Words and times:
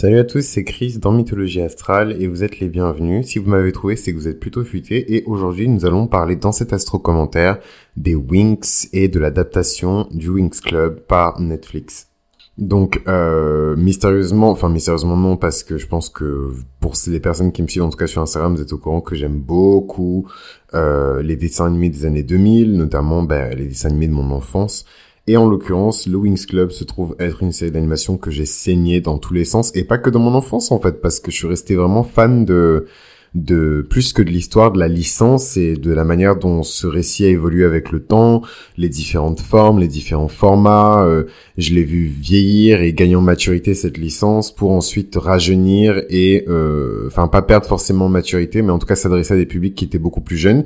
Salut 0.00 0.20
à 0.20 0.24
tous, 0.24 0.42
c'est 0.42 0.62
Chris 0.62 0.98
dans 1.00 1.10
Mythologie 1.10 1.60
Astrale 1.60 2.22
et 2.22 2.28
vous 2.28 2.44
êtes 2.44 2.60
les 2.60 2.68
bienvenus. 2.68 3.26
Si 3.26 3.40
vous 3.40 3.50
m'avez 3.50 3.72
trouvé, 3.72 3.96
c'est 3.96 4.12
que 4.12 4.16
vous 4.16 4.28
êtes 4.28 4.38
plutôt 4.38 4.62
futé 4.62 5.16
et 5.16 5.24
aujourd'hui 5.24 5.68
nous 5.68 5.86
allons 5.86 6.06
parler 6.06 6.36
dans 6.36 6.52
cet 6.52 6.72
astro 6.72 7.00
commentaire 7.00 7.58
des 7.96 8.14
Winx 8.14 8.90
et 8.92 9.08
de 9.08 9.18
l'adaptation 9.18 10.06
du 10.12 10.28
Winx 10.28 10.60
Club 10.60 11.00
par 11.00 11.40
Netflix. 11.40 12.10
Donc 12.58 13.02
euh, 13.08 13.74
mystérieusement, 13.74 14.50
enfin 14.52 14.68
mystérieusement 14.68 15.16
non 15.16 15.36
parce 15.36 15.64
que 15.64 15.78
je 15.78 15.88
pense 15.88 16.10
que 16.10 16.52
pour 16.78 16.94
les 17.08 17.18
personnes 17.18 17.50
qui 17.50 17.62
me 17.62 17.66
suivent 17.66 17.82
en 17.82 17.90
tout 17.90 17.98
cas 17.98 18.06
sur 18.06 18.22
Instagram, 18.22 18.54
vous 18.54 18.62
êtes 18.62 18.72
au 18.72 18.78
courant 18.78 19.00
que 19.00 19.16
j'aime 19.16 19.40
beaucoup 19.40 20.28
euh, 20.74 21.22
les 21.22 21.34
dessins 21.34 21.66
animés 21.66 21.90
des 21.90 22.04
années 22.04 22.22
2000, 22.22 22.76
notamment 22.76 23.24
ben, 23.24 23.52
les 23.52 23.66
dessins 23.66 23.88
animés 23.88 24.06
de 24.06 24.12
mon 24.12 24.30
enfance. 24.30 24.84
Et 25.28 25.36
en 25.36 25.46
l'occurrence, 25.46 26.06
le 26.06 26.16
Wings 26.16 26.46
Club 26.46 26.70
se 26.70 26.84
trouve 26.84 27.14
être 27.18 27.42
une 27.42 27.52
série 27.52 27.70
d'animation 27.70 28.16
que 28.16 28.30
j'ai 28.30 28.46
saigné 28.46 29.02
dans 29.02 29.18
tous 29.18 29.34
les 29.34 29.44
sens, 29.44 29.70
et 29.76 29.84
pas 29.84 29.98
que 29.98 30.08
dans 30.08 30.20
mon 30.20 30.34
enfance 30.34 30.72
en 30.72 30.80
fait, 30.80 31.02
parce 31.02 31.20
que 31.20 31.30
je 31.30 31.36
suis 31.36 31.46
resté 31.46 31.74
vraiment 31.74 32.02
fan 32.02 32.46
de 32.46 32.86
de 33.34 33.86
plus 33.88 34.12
que 34.12 34.22
de 34.22 34.30
l'histoire 34.30 34.72
de 34.72 34.78
la 34.78 34.88
licence 34.88 35.56
et 35.56 35.74
de 35.74 35.92
la 35.92 36.04
manière 36.04 36.36
dont 36.36 36.62
ce 36.62 36.86
récit 36.86 37.26
a 37.26 37.28
évolué 37.28 37.64
avec 37.64 37.92
le 37.92 38.00
temps, 38.00 38.42
les 38.76 38.88
différentes 38.88 39.40
formes, 39.40 39.78
les 39.78 39.88
différents 39.88 40.28
formats. 40.28 41.04
Euh, 41.04 41.24
je 41.56 41.74
l'ai 41.74 41.84
vu 41.84 42.06
vieillir 42.06 42.80
et 42.80 42.92
gagner 42.92 43.16
en 43.16 43.20
maturité 43.20 43.74
cette 43.74 43.98
licence 43.98 44.54
pour 44.54 44.70
ensuite 44.70 45.16
rajeunir 45.16 46.02
et, 46.08 46.44
euh, 46.48 47.06
enfin, 47.06 47.28
pas 47.28 47.42
perdre 47.42 47.66
forcément 47.66 48.06
en 48.06 48.10
maturité, 48.10 48.62
mais 48.62 48.72
en 48.72 48.78
tout 48.78 48.86
cas 48.86 48.96
s'adresser 48.96 49.34
à 49.34 49.36
des 49.36 49.46
publics 49.46 49.74
qui 49.74 49.84
étaient 49.84 49.98
beaucoup 49.98 50.20
plus 50.20 50.36
jeunes. 50.36 50.64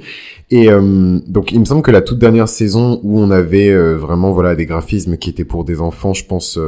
Et 0.50 0.70
euh, 0.70 1.18
donc, 1.26 1.52
il 1.52 1.60
me 1.60 1.64
semble 1.64 1.82
que 1.82 1.90
la 1.90 2.02
toute 2.02 2.18
dernière 2.18 2.48
saison 2.48 3.00
où 3.02 3.18
on 3.18 3.30
avait 3.30 3.72
vraiment 3.94 4.32
voilà 4.32 4.54
des 4.54 4.66
graphismes 4.66 5.16
qui 5.16 5.30
étaient 5.30 5.44
pour 5.44 5.64
des 5.64 5.80
enfants, 5.80 6.14
je 6.14 6.24
pense 6.24 6.58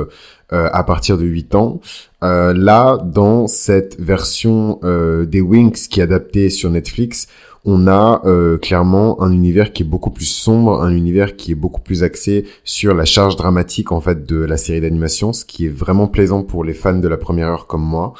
euh, 0.53 0.69
à 0.73 0.85
partir 0.85 1.17
de 1.17 1.25
8 1.25 1.55
ans. 1.55 1.81
Euh, 2.23 2.53
là, 2.53 2.99
dans 3.03 3.47
cette 3.47 3.99
version 4.01 4.79
euh, 4.85 5.25
des 5.25 5.41
Winx 5.41 5.89
qui 5.89 6.01
est 6.01 6.03
adaptée 6.03 6.51
sur 6.51 6.71
Netflix, 6.71 7.29
on 7.65 7.87
a 7.87 8.23
clairement 8.61 9.23
un 9.23 9.33
univers 9.33 9.73
qui 9.73 9.83
est 9.83 9.87
beaucoup 9.87 10.11
plus 10.11 10.27
sombre, 10.27 10.83
un 10.83 10.91
univers 10.91 11.37
qui 11.37 11.53
est 11.53 11.57
beaucoup 11.57 11.81
plus 11.81 12.03
axé 12.03 12.47
sur 12.65 12.95
la 12.95 13.05
charge 13.05 13.37
dramatique 13.37 13.93
en 13.93 14.01
fait 14.01 14.27
de 14.27 14.37
la 14.37 14.57
série 14.57 14.81
d'animation, 14.81 15.33
ce 15.33 15.45
qui 15.45 15.67
est 15.67 15.75
vraiment 15.75 16.07
plaisant 16.07 16.43
pour 16.43 16.65
les 16.65 16.75
fans 16.75 16.99
de 16.99 17.09
la 17.09 17.17
première 17.17 17.49
heure 17.49 17.67
comme 17.67 17.83
moi. 17.83 18.15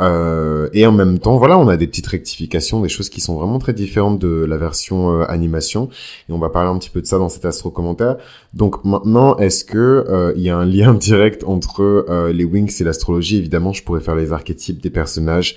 Euh, 0.00 0.68
et 0.72 0.86
en 0.86 0.92
même 0.92 1.18
temps, 1.18 1.36
voilà, 1.38 1.58
on 1.58 1.68
a 1.68 1.76
des 1.76 1.86
petites 1.86 2.06
rectifications, 2.06 2.80
des 2.80 2.88
choses 2.88 3.08
qui 3.08 3.20
sont 3.20 3.36
vraiment 3.36 3.58
très 3.58 3.72
différentes 3.72 4.18
de 4.18 4.44
la 4.44 4.56
version 4.56 5.20
euh, 5.20 5.24
animation. 5.28 5.88
Et 6.28 6.32
on 6.32 6.38
va 6.38 6.50
parler 6.50 6.70
un 6.70 6.78
petit 6.78 6.90
peu 6.90 7.00
de 7.00 7.06
ça 7.06 7.18
dans 7.18 7.28
cet 7.28 7.44
astro 7.44 7.70
commentaire. 7.70 8.16
Donc 8.54 8.84
maintenant, 8.84 9.36
est-ce 9.38 9.64
que 9.64 10.04
euh, 10.08 10.32
il 10.36 10.42
y 10.42 10.50
a 10.50 10.56
un 10.56 10.66
lien 10.66 10.94
direct 11.08 11.44
entre 11.44 12.06
les 12.32 12.44
Wings 12.44 12.80
et 12.80 12.84
l'astrologie? 12.84 13.38
Évidemment, 13.38 13.72
je 13.72 13.82
pourrais 13.82 14.00
faire 14.00 14.16
les 14.16 14.32
archétypes 14.32 14.80
des 14.80 14.90
personnages. 14.90 15.56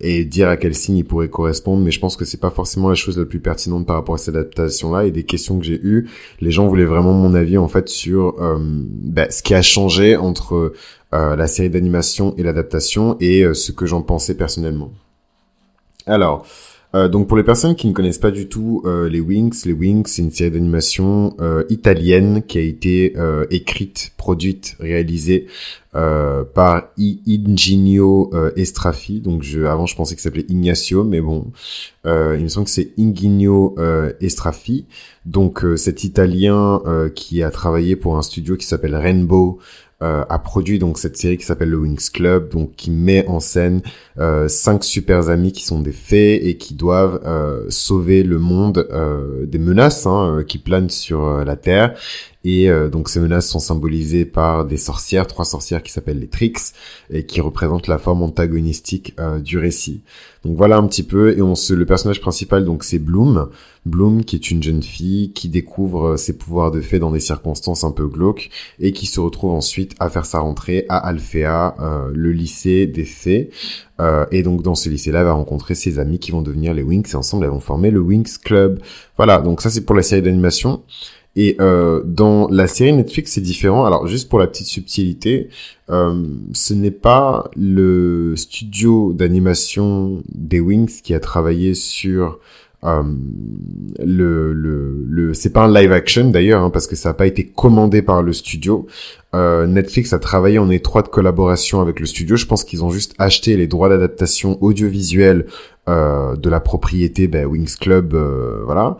Et 0.00 0.24
dire 0.24 0.48
à 0.48 0.56
quel 0.56 0.74
signe 0.74 0.98
ils 0.98 1.04
pourraient 1.04 1.28
correspondre, 1.28 1.82
mais 1.82 1.90
je 1.90 2.00
pense 2.00 2.16
que 2.16 2.24
c'est 2.24 2.40
pas 2.40 2.50
forcément 2.50 2.88
la 2.88 2.94
chose 2.94 3.18
la 3.18 3.24
plus 3.24 3.40
pertinente 3.40 3.86
par 3.86 3.96
rapport 3.96 4.14
à 4.14 4.18
cette 4.18 4.34
adaptation-là. 4.34 5.06
Et 5.06 5.10
des 5.10 5.24
questions 5.24 5.58
que 5.58 5.64
j'ai 5.64 5.80
eues, 5.82 6.08
les 6.40 6.50
gens 6.50 6.66
voulaient 6.66 6.84
vraiment 6.84 7.12
mon 7.12 7.34
avis 7.34 7.58
en 7.58 7.68
fait 7.68 7.88
sur 7.88 8.36
bah, 8.58 9.30
ce 9.30 9.42
qui 9.42 9.54
a 9.54 9.62
changé 9.62 10.16
entre 10.16 10.72
euh, 11.14 11.36
la 11.36 11.46
série 11.46 11.70
d'animation 11.70 12.34
et 12.36 12.42
l'adaptation 12.42 13.16
et 13.20 13.42
euh, 13.42 13.54
ce 13.54 13.70
que 13.70 13.86
j'en 13.86 14.02
pensais 14.02 14.36
personnellement. 14.36 14.90
Alors, 16.04 16.44
euh, 16.94 17.08
donc 17.08 17.28
pour 17.28 17.36
les 17.36 17.42
personnes 17.42 17.74
qui 17.74 17.86
ne 17.86 17.92
connaissent 17.92 18.18
pas 18.18 18.30
du 18.30 18.48
tout 18.48 18.82
les 18.86 19.20
Wings, 19.20 19.64
les 19.64 19.72
Wings 19.72 20.06
c'est 20.06 20.22
une 20.22 20.30
série 20.30 20.50
d'animation 20.50 21.36
italienne 21.68 22.42
qui 22.46 22.58
a 22.58 22.62
été 22.62 23.14
écrite, 23.50 24.12
produite, 24.16 24.76
réalisée 24.80 25.46
par 25.92 26.90
Ingenio 26.98 28.30
Estrafi. 28.56 29.20
Donc 29.20 29.42
je, 29.42 29.62
avant 29.62 29.86
je 29.86 29.96
pensais 29.96 30.14
que 30.14 30.20
ça 30.20 30.24
s'appelait 30.28 30.46
Ignacio, 30.48 31.04
mais 31.04 31.20
bon, 31.20 31.52
il 32.04 32.42
me 32.42 32.48
semble 32.48 32.66
que 32.66 32.72
c'est 32.72 32.92
Ingenio 32.98 33.76
Estrafi. 34.20 34.86
Donc 35.24 35.64
cet 35.76 36.04
Italien 36.04 36.82
qui 37.14 37.42
a 37.42 37.50
travaillé 37.50 37.96
pour 37.96 38.16
un 38.16 38.22
studio 38.22 38.56
qui 38.56 38.66
s'appelle 38.66 38.94
Rainbow 38.94 39.58
euh, 40.02 40.24
a 40.28 40.38
produit 40.38 40.78
donc 40.78 40.98
cette 40.98 41.16
série 41.16 41.38
qui 41.38 41.44
s'appelle 41.44 41.70
le 41.70 41.78
Wings 41.78 42.10
Club, 42.12 42.50
donc 42.50 42.76
qui 42.76 42.90
met 42.90 43.26
en 43.28 43.40
scène 43.40 43.80
euh, 44.18 44.46
cinq 44.46 44.84
super 44.84 45.30
amis 45.30 45.52
qui 45.52 45.64
sont 45.64 45.80
des 45.80 45.92
fées 45.92 46.48
et 46.48 46.58
qui 46.58 46.74
doivent 46.74 47.20
euh, 47.24 47.64
sauver 47.70 48.22
le 48.22 48.38
monde 48.38 48.86
euh, 48.90 49.46
des 49.46 49.58
menaces 49.58 50.06
hein, 50.06 50.44
qui 50.46 50.58
planent 50.58 50.90
sur 50.90 51.44
la 51.44 51.56
Terre. 51.56 51.94
Et 52.48 52.70
donc 52.92 53.08
ces 53.08 53.18
menaces 53.18 53.48
sont 53.48 53.58
symbolisées 53.58 54.24
par 54.24 54.64
des 54.64 54.76
sorcières, 54.76 55.26
trois 55.26 55.44
sorcières 55.44 55.82
qui 55.82 55.90
s'appellent 55.90 56.20
les 56.20 56.28
Trix 56.28 56.52
et 57.10 57.26
qui 57.26 57.40
représentent 57.40 57.88
la 57.88 57.98
forme 57.98 58.22
antagonistique 58.22 59.16
du 59.42 59.58
récit. 59.58 60.02
Donc 60.44 60.56
voilà 60.56 60.76
un 60.76 60.86
petit 60.86 61.02
peu 61.02 61.36
et 61.36 61.42
on 61.42 61.56
se 61.56 61.74
le 61.74 61.84
personnage 61.86 62.20
principal 62.20 62.64
donc 62.64 62.84
c'est 62.84 63.00
Bloom, 63.00 63.48
Bloom 63.84 64.24
qui 64.24 64.36
est 64.36 64.52
une 64.52 64.62
jeune 64.62 64.84
fille 64.84 65.32
qui 65.32 65.48
découvre 65.48 66.16
ses 66.16 66.38
pouvoirs 66.38 66.70
de 66.70 66.80
fée 66.80 67.00
dans 67.00 67.10
des 67.10 67.18
circonstances 67.18 67.82
un 67.82 67.90
peu 67.90 68.06
glauques 68.06 68.50
et 68.78 68.92
qui 68.92 69.06
se 69.06 69.18
retrouve 69.18 69.50
ensuite 69.50 69.96
à 69.98 70.08
faire 70.08 70.24
sa 70.24 70.38
rentrée 70.38 70.86
à 70.88 70.98
Alphéa, 70.98 71.74
le 72.12 72.30
lycée 72.30 72.86
des 72.86 73.04
fées. 73.04 73.50
Euh, 74.00 74.26
et 74.30 74.42
donc 74.42 74.62
dans 74.62 74.74
ce 74.74 74.88
lycée-là, 74.88 75.20
elle 75.20 75.24
va 75.26 75.32
rencontrer 75.32 75.74
ses 75.74 75.98
amis 75.98 76.18
qui 76.18 76.30
vont 76.30 76.42
devenir 76.42 76.74
les 76.74 76.82
Winx 76.82 77.12
et 77.12 77.16
ensemble 77.16 77.44
elles 77.44 77.50
vont 77.50 77.60
former 77.60 77.90
le 77.90 78.00
Winx 78.00 78.38
Club. 78.38 78.80
Voilà, 79.16 79.38
donc 79.40 79.60
ça 79.60 79.70
c'est 79.70 79.84
pour 79.84 79.94
la 79.94 80.02
série 80.02 80.22
d'animation. 80.22 80.82
Et 81.36 81.56
euh, 81.60 82.02
dans 82.04 82.48
la 82.48 82.66
série 82.66 82.94
Netflix, 82.94 83.32
c'est 83.32 83.42
différent. 83.42 83.84
Alors 83.84 84.06
juste 84.06 84.28
pour 84.28 84.38
la 84.38 84.46
petite 84.46 84.66
subtilité, 84.66 85.48
euh, 85.90 86.24
ce 86.52 86.72
n'est 86.74 86.90
pas 86.90 87.50
le 87.54 88.34
studio 88.36 89.12
d'animation 89.12 90.22
des 90.34 90.60
Wings 90.60 91.02
qui 91.02 91.14
a 91.14 91.20
travaillé 91.20 91.74
sur 91.74 92.38
euh, 92.84 93.02
le, 94.04 94.52
le, 94.52 95.04
le 95.08 95.34
c'est 95.34 95.50
pas 95.50 95.64
un 95.64 95.72
live 95.72 95.92
action 95.92 96.30
d'ailleurs 96.30 96.62
hein, 96.62 96.70
parce 96.70 96.86
que 96.86 96.94
ça 96.94 97.08
n'a 97.08 97.14
pas 97.14 97.26
été 97.26 97.44
commandé 97.44 98.00
par 98.00 98.22
le 98.22 98.32
studio. 98.32 98.86
Euh, 99.34 99.66
Netflix 99.66 100.12
a 100.12 100.18
travaillé 100.18 100.58
en 100.58 100.70
étroite 100.70 101.08
collaboration 101.08 101.80
avec 101.80 102.00
le 102.00 102.06
studio. 102.06 102.36
Je 102.36 102.46
pense 102.46 102.64
qu'ils 102.64 102.84
ont 102.84 102.90
juste 102.90 103.14
acheté 103.18 103.56
les 103.56 103.66
droits 103.66 103.88
d'adaptation 103.88 104.56
audiovisuelle 104.62 105.46
euh, 105.88 106.36
de 106.36 106.48
la 106.48 106.60
propriété 106.60 107.28
ben, 107.28 107.46
Wings 107.46 107.76
Club, 107.78 108.14
euh, 108.14 108.62
voilà. 108.64 108.96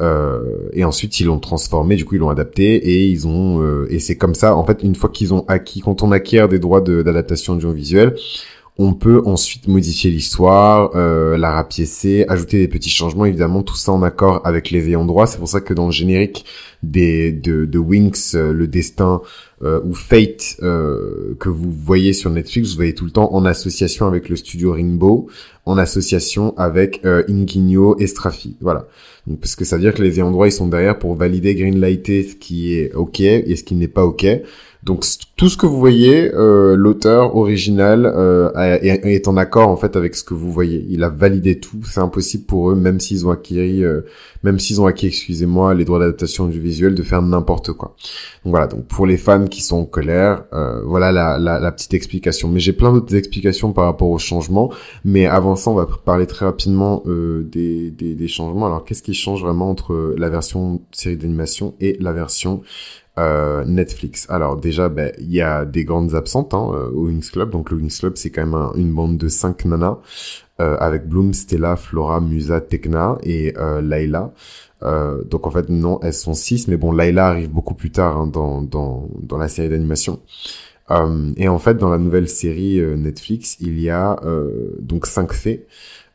Euh, 0.00 0.70
et 0.72 0.84
ensuite 0.84 1.20
ils 1.20 1.26
l'ont 1.26 1.38
transformé, 1.38 1.96
du 1.96 2.04
coup 2.04 2.14
ils 2.14 2.18
l'ont 2.18 2.30
adapté 2.30 2.74
et 2.76 3.06
ils 3.06 3.26
ont 3.26 3.62
euh, 3.62 3.86
et 3.90 3.98
c'est 3.98 4.16
comme 4.16 4.34
ça 4.34 4.56
en 4.56 4.64
fait 4.64 4.82
une 4.82 4.94
fois 4.94 5.10
qu'ils 5.10 5.34
ont 5.34 5.44
acquis, 5.46 5.80
quand 5.80 6.02
on 6.02 6.10
acquiert 6.10 6.48
des 6.48 6.58
droits 6.58 6.80
d'adaptation 6.80 7.54
audiovisuelle, 7.54 8.14
on 8.82 8.94
peut 8.94 9.20
ensuite 9.26 9.68
modifier 9.68 10.10
l'histoire, 10.10 10.92
euh, 10.94 11.36
la 11.36 11.52
rapiécer, 11.52 12.24
ajouter 12.28 12.58
des 12.58 12.68
petits 12.68 12.88
changements, 12.88 13.26
évidemment 13.26 13.62
tout 13.62 13.76
ça 13.76 13.92
en 13.92 14.02
accord 14.02 14.40
avec 14.44 14.70
les 14.70 14.88
ayants 14.88 15.04
droit. 15.04 15.26
C'est 15.26 15.36
pour 15.36 15.48
ça 15.48 15.60
que 15.60 15.74
dans 15.74 15.84
le 15.84 15.92
générique 15.92 16.46
des 16.82 17.30
de, 17.30 17.66
de 17.66 17.78
Winx, 17.78 18.34
euh, 18.34 18.54
le 18.54 18.66
destin 18.66 19.20
euh, 19.62 19.80
ou 19.84 19.94
Fate 19.94 20.56
euh, 20.62 21.34
que 21.38 21.48
vous 21.48 21.70
voyez 21.70 22.12
sur 22.12 22.30
Netflix, 22.30 22.70
vous 22.70 22.76
voyez 22.76 22.94
tout 22.94 23.04
le 23.04 23.10
temps 23.10 23.34
en 23.34 23.44
association 23.44 24.06
avec 24.06 24.28
le 24.28 24.36
studio 24.36 24.72
Rainbow, 24.72 25.28
en 25.66 25.76
association 25.76 26.54
avec 26.56 27.00
euh, 27.04 27.22
Ingenio 27.28 27.98
Estrafi. 27.98 28.56
Voilà. 28.60 28.86
Donc, 29.26 29.40
parce 29.40 29.56
que 29.56 29.64
ça 29.64 29.76
veut 29.76 29.82
dire 29.82 29.94
que 29.94 30.02
les 30.02 30.12
droit 30.12 30.48
ils 30.48 30.52
sont 30.52 30.66
derrière 30.66 30.98
pour 30.98 31.14
valider 31.14 31.54
greenlighter 31.54 32.22
ce 32.22 32.34
qui 32.36 32.74
est 32.74 32.94
ok 32.94 33.20
et 33.20 33.54
ce 33.54 33.62
qui 33.62 33.74
n'est 33.74 33.88
pas 33.88 34.04
ok. 34.04 34.26
Donc 34.82 35.04
tout 35.36 35.50
ce 35.50 35.58
que 35.58 35.66
vous 35.66 35.78
voyez, 35.78 36.34
euh, 36.34 36.74
l'auteur 36.74 37.36
original 37.36 38.06
euh, 38.06 38.50
est, 38.80 39.28
en 39.28 39.36
accord 39.36 39.68
en 39.68 39.76
fait 39.76 39.94
avec 39.94 40.14
ce 40.14 40.24
que 40.24 40.32
vous 40.32 40.50
voyez. 40.50 40.86
Il 40.88 41.04
a 41.04 41.10
validé 41.10 41.60
tout. 41.60 41.80
C'est 41.84 42.00
impossible 42.00 42.44
pour 42.44 42.70
eux, 42.70 42.74
même 42.74 42.98
s'ils 42.98 43.26
ont 43.26 43.30
acquis, 43.30 43.84
euh, 43.84 44.00
même 44.42 44.58
s'ils 44.58 44.80
ont 44.80 44.86
acquis, 44.86 45.08
excusez-moi, 45.08 45.74
les 45.74 45.84
droits 45.84 45.98
d'adaptation 45.98 46.46
du 46.46 46.58
visuel, 46.58 46.94
de 46.94 47.02
faire 47.02 47.20
n'importe 47.20 47.74
quoi. 47.74 47.94
Voilà. 48.44 48.66
Donc 48.66 48.86
pour 48.86 49.06
les 49.06 49.16
fans 49.16 49.46
qui 49.46 49.62
sont 49.62 49.78
en 49.78 49.84
colère, 49.84 50.44
euh, 50.52 50.82
voilà 50.84 51.12
la, 51.12 51.72
petite 51.72 51.94
explication. 51.94 52.48
Mais 52.48 52.60
j'ai 52.60 52.72
plein 52.72 52.92
d'autres 52.92 53.14
explications 53.14 53.72
par 53.72 53.84
rapport 53.84 54.08
aux 54.08 54.18
changements. 54.18 54.72
Mais 55.04 55.26
avant 55.26 55.56
ça, 55.56 55.70
on 55.70 55.74
va 55.74 55.86
parler 56.04 56.26
très 56.26 56.46
rapidement 56.46 57.02
euh, 57.06 57.42
des, 57.42 57.90
des, 57.90 58.28
changements. 58.28 58.66
Alors 58.66 58.84
qu'est-ce 58.84 59.02
qui 59.02 59.14
change 59.14 59.42
vraiment 59.42 59.68
entre 59.70 60.14
la 60.16 60.30
version 60.30 60.80
série 60.92 61.16
d'animation 61.16 61.74
et 61.80 61.96
la 62.00 62.12
version 62.12 62.62
euh, 63.18 63.64
Netflix? 63.66 64.26
Alors 64.30 64.56
déjà, 64.56 64.88
ben, 64.88 65.12
il 65.18 65.30
y 65.30 65.42
a 65.42 65.66
des 65.66 65.84
grandes 65.84 66.14
absentes 66.14 66.54
hein, 66.54 66.90
au 66.94 67.06
Wings 67.06 67.30
Club. 67.30 67.50
Donc 67.50 67.70
le 67.70 67.76
Wings 67.76 67.98
Club, 67.98 68.14
c'est 68.16 68.30
quand 68.30 68.46
même 68.46 68.70
une 68.76 68.92
bande 68.94 69.18
de 69.18 69.28
cinq 69.28 69.64
nanas 69.66 69.98
avec 70.58 71.08
Bloom, 71.08 71.32
Stella, 71.32 71.74
Flora, 71.76 72.20
Musa, 72.20 72.60
Tekna 72.60 73.16
et 73.22 73.54
euh, 73.56 73.80
Layla. 73.80 74.30
Euh, 74.82 75.22
donc 75.24 75.46
en 75.46 75.50
fait 75.50 75.68
non, 75.68 76.00
elles 76.02 76.14
sont 76.14 76.34
six, 76.34 76.68
mais 76.68 76.76
bon, 76.76 76.92
Layla 76.92 77.28
arrive 77.28 77.50
beaucoup 77.50 77.74
plus 77.74 77.90
tard 77.90 78.16
hein, 78.16 78.26
dans, 78.26 78.62
dans, 78.62 79.08
dans 79.22 79.38
la 79.38 79.48
série 79.48 79.68
d'animation. 79.68 80.20
Euh, 80.90 81.32
et 81.36 81.48
en 81.48 81.58
fait, 81.58 81.74
dans 81.74 81.90
la 81.90 81.98
nouvelle 81.98 82.28
série 82.28 82.80
Netflix, 82.96 83.56
il 83.60 83.80
y 83.80 83.90
a 83.90 84.18
donc 84.80 85.06
cinq 85.06 85.32
fées. 85.32 85.66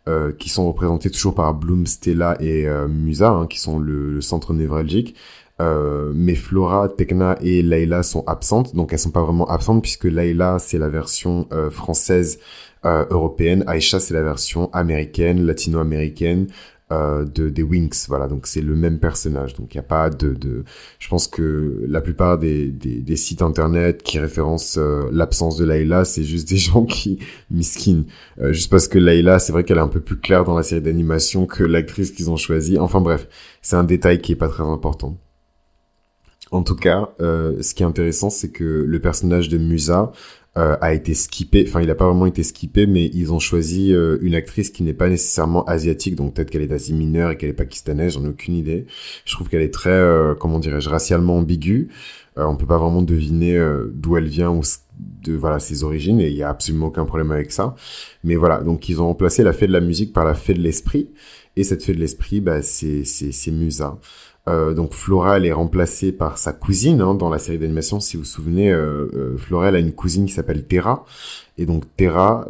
Euh, 0.07 0.31
qui 0.31 0.49
sont 0.49 0.67
représentées 0.67 1.09
toujours 1.09 1.33
par 1.33 1.55
Bloom, 1.55 1.87
Stella 1.87 2.37
et 2.39 2.67
Musa, 2.87 3.31
hein, 3.31 3.47
qui 3.47 3.59
sont 3.59 3.79
le, 3.79 4.13
le, 4.13 4.21
centre 4.21 4.53
névralgique. 4.53 5.15
Euh, 5.61 6.11
mais 6.13 6.35
Flora, 6.35 6.89
Tekna 6.89 7.37
et 7.41 7.61
Layla 7.61 8.03
sont 8.03 8.25
absentes, 8.27 8.75
donc 8.75 8.91
elles 8.91 8.99
sont 8.99 9.11
pas 9.11 9.23
vraiment 9.23 9.47
absentes 9.49 9.81
puisque 9.81 10.03
Layla 10.03 10.59
c'est 10.59 10.77
la 10.77 10.89
version 10.89 11.47
euh, 11.53 11.69
française 11.69 12.39
euh, 12.83 13.05
européenne, 13.09 13.63
Aisha 13.69 14.01
c'est 14.01 14.13
la 14.13 14.21
version 14.21 14.69
américaine, 14.73 15.45
latino-américaine, 15.45 16.47
euh, 16.91 17.25
de 17.25 17.49
des 17.49 17.63
Winx 17.63 18.07
voilà. 18.07 18.27
Donc 18.27 18.45
c'est 18.45 18.61
le 18.61 18.75
même 18.75 18.99
personnage. 18.99 19.55
Donc 19.55 19.73
il 19.73 19.77
y 19.77 19.79
a 19.79 19.83
pas 19.83 20.09
de, 20.09 20.33
de 20.33 20.63
je 20.99 21.07
pense 21.09 21.27
que 21.27 21.83
la 21.87 21.99
plupart 21.99 22.37
des, 22.37 22.67
des, 22.67 23.01
des 23.01 23.15
sites 23.15 23.41
internet 23.41 24.03
qui 24.03 24.19
référencent 24.19 24.77
euh, 24.77 25.09
l'absence 25.11 25.57
de 25.57 25.65
Layla 25.65 26.05
c'est 26.05 26.23
juste 26.23 26.47
des 26.49 26.57
gens 26.57 26.85
qui 26.85 27.19
miskin 27.49 28.03
euh, 28.39 28.53
juste 28.53 28.69
parce 28.69 28.87
que 28.87 28.99
Layla 28.99 29.39
c'est 29.39 29.51
vrai 29.51 29.63
qu'elle 29.63 29.77
est 29.77 29.81
un 29.81 29.87
peu 29.87 29.99
plus 29.99 30.17
claire 30.19 30.43
dans 30.43 30.55
la 30.55 30.63
série 30.63 30.81
d'animation 30.81 31.47
que 31.47 31.63
l'actrice 31.63 32.11
qu'ils 32.11 32.29
ont 32.29 32.37
choisie. 32.37 32.77
Enfin 32.77 33.01
bref 33.01 33.27
c'est 33.61 33.75
un 33.75 33.83
détail 33.83 34.21
qui 34.21 34.33
est 34.33 34.37
pas 34.37 34.49
très 34.49 34.63
important. 34.63 35.17
En 36.51 36.61
tout 36.61 36.75
cas, 36.75 37.09
euh, 37.21 37.61
ce 37.61 37.73
qui 37.73 37.83
est 37.83 37.85
intéressant, 37.85 38.29
c'est 38.29 38.49
que 38.49 38.63
le 38.63 38.99
personnage 38.99 39.49
de 39.49 39.57
Musa 39.57 40.11
euh, 40.57 40.77
a 40.79 40.93
été 40.93 41.13
skippé. 41.13 41.65
Enfin, 41.67 41.81
il 41.81 41.87
n'a 41.87 41.95
pas 41.95 42.05
vraiment 42.05 42.25
été 42.25 42.41
skippé, 42.41 42.87
mais 42.87 43.11
ils 43.13 43.33
ont 43.33 43.39
choisi 43.39 43.93
euh, 43.93 44.17
une 44.21 44.35
actrice 44.35 44.69
qui 44.69 44.83
n'est 44.83 44.93
pas 44.93 45.09
nécessairement 45.09 45.65
asiatique, 45.65 46.15
donc 46.15 46.33
peut-être 46.33 46.49
qu'elle 46.49 46.61
est 46.61 46.67
d'Asie 46.67 46.93
mineure 46.93 47.31
et 47.31 47.37
qu'elle 47.37 47.49
est 47.49 47.53
pakistanaise. 47.53 48.13
J'en 48.13 48.23
ai 48.23 48.29
aucune 48.29 48.55
idée. 48.55 48.85
Je 49.25 49.33
trouve 49.33 49.49
qu'elle 49.49 49.63
est 49.63 49.73
très, 49.73 49.89
euh, 49.89 50.33
comment 50.33 50.59
dirais-je, 50.59 50.89
racialement 50.89 51.37
ambiguë. 51.37 51.89
on 52.37 52.55
peut 52.55 52.65
pas 52.65 52.77
vraiment 52.77 53.01
deviner 53.01 53.57
d'où 53.93 54.17
elle 54.17 54.27
vient 54.27 54.49
ou 54.49 54.61
de 54.97 55.33
voilà 55.33 55.59
ses 55.59 55.83
origines, 55.83 56.21
et 56.21 56.29
il 56.29 56.35
y 56.35 56.43
a 56.43 56.49
absolument 56.49 56.87
aucun 56.87 57.05
problème 57.05 57.31
avec 57.31 57.51
ça. 57.51 57.75
Mais 58.23 58.35
voilà, 58.35 58.61
donc 58.61 58.87
ils 58.87 59.01
ont 59.01 59.07
remplacé 59.07 59.43
la 59.43 59.53
fée 59.53 59.67
de 59.67 59.73
la 59.73 59.81
musique 59.81 60.13
par 60.13 60.25
la 60.25 60.35
fée 60.35 60.53
de 60.53 60.61
l'esprit, 60.61 61.09
et 61.57 61.63
cette 61.63 61.83
fée 61.83 61.93
de 61.93 61.99
l'esprit, 61.99 62.41
bah, 62.41 62.61
c'est 62.61 63.03
c'est 63.05 63.51
Musa. 63.51 63.99
Euh, 64.47 64.73
donc 64.73 64.93
Flora, 64.93 65.37
elle 65.37 65.45
est 65.45 65.51
remplacée 65.51 66.11
par 66.11 66.37
sa 66.37 66.53
cousine 66.53 67.01
hein, 67.01 67.15
dans 67.15 67.29
la 67.29 67.39
série 67.39 67.57
d'animation. 67.57 67.99
Si 67.99 68.15
vous 68.15 68.23
vous 68.23 68.29
souvenez, 68.29 68.71
euh, 68.71 69.09
euh, 69.15 69.37
Flora, 69.37 69.69
elle 69.69 69.75
a 69.75 69.79
une 69.79 69.93
cousine 69.93 70.25
qui 70.25 70.33
s'appelle 70.33 70.65
Terra. 70.65 71.05
Et 71.57 71.65
donc 71.65 71.83
Terra, 71.95 72.45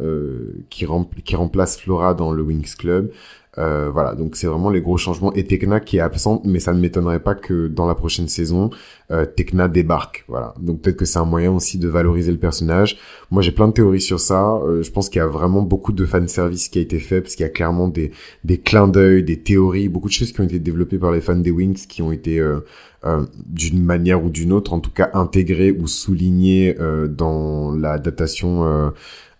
qui, 0.68 0.84
qui 1.24 1.36
remplace 1.36 1.78
Flora 1.78 2.14
dans 2.14 2.32
le 2.32 2.42
Wings 2.42 2.74
Club, 2.76 3.12
euh, 3.58 3.90
voilà, 3.90 4.14
donc 4.14 4.36
c'est 4.36 4.46
vraiment 4.46 4.70
les 4.70 4.80
gros 4.80 4.96
changements. 4.96 5.32
Et 5.34 5.44
Tekna 5.44 5.80
qui 5.80 5.96
est 5.96 6.00
absente, 6.00 6.42
mais 6.44 6.60
ça 6.60 6.72
ne 6.74 6.80
m'étonnerait 6.80 7.20
pas 7.20 7.34
que 7.34 7.68
dans 7.68 7.86
la 7.86 7.94
prochaine 7.94 8.28
saison, 8.28 8.70
euh, 9.10 9.24
Tekna 9.24 9.68
débarque. 9.68 10.24
Voilà, 10.28 10.54
donc 10.60 10.82
peut-être 10.82 10.96
que 10.96 11.04
c'est 11.04 11.18
un 11.18 11.24
moyen 11.24 11.52
aussi 11.52 11.78
de 11.78 11.88
valoriser 11.88 12.32
le 12.32 12.38
personnage. 12.38 12.98
Moi, 13.30 13.42
j'ai 13.42 13.52
plein 13.52 13.68
de 13.68 13.72
théories 13.72 14.00
sur 14.00 14.20
ça. 14.20 14.56
Euh, 14.56 14.82
je 14.82 14.90
pense 14.90 15.08
qu'il 15.08 15.18
y 15.18 15.22
a 15.22 15.26
vraiment 15.26 15.62
beaucoup 15.62 15.92
de 15.92 16.04
fanservice 16.04 16.68
qui 16.68 16.78
a 16.78 16.82
été 16.82 16.98
fait, 16.98 17.20
parce 17.20 17.34
qu'il 17.34 17.44
y 17.44 17.48
a 17.48 17.52
clairement 17.52 17.88
des, 17.88 18.12
des 18.44 18.58
clins 18.58 18.88
d'œil, 18.88 19.22
des 19.22 19.40
théories, 19.40 19.88
beaucoup 19.88 20.08
de 20.08 20.12
choses 20.12 20.32
qui 20.32 20.40
ont 20.40 20.44
été 20.44 20.58
développées 20.58 20.98
par 20.98 21.12
les 21.12 21.20
fans 21.20 21.36
des 21.36 21.50
Wings, 21.50 21.86
qui 21.86 22.02
ont 22.02 22.12
été 22.12 22.38
euh, 22.38 22.60
euh, 23.04 23.24
d'une 23.46 23.82
manière 23.82 24.24
ou 24.24 24.28
d'une 24.28 24.52
autre, 24.52 24.72
en 24.72 24.80
tout 24.80 24.90
cas 24.90 25.10
intégrées 25.14 25.72
ou 25.72 25.86
soulignées 25.86 26.76
dans 27.08 27.72
l'adaptation 27.72 28.92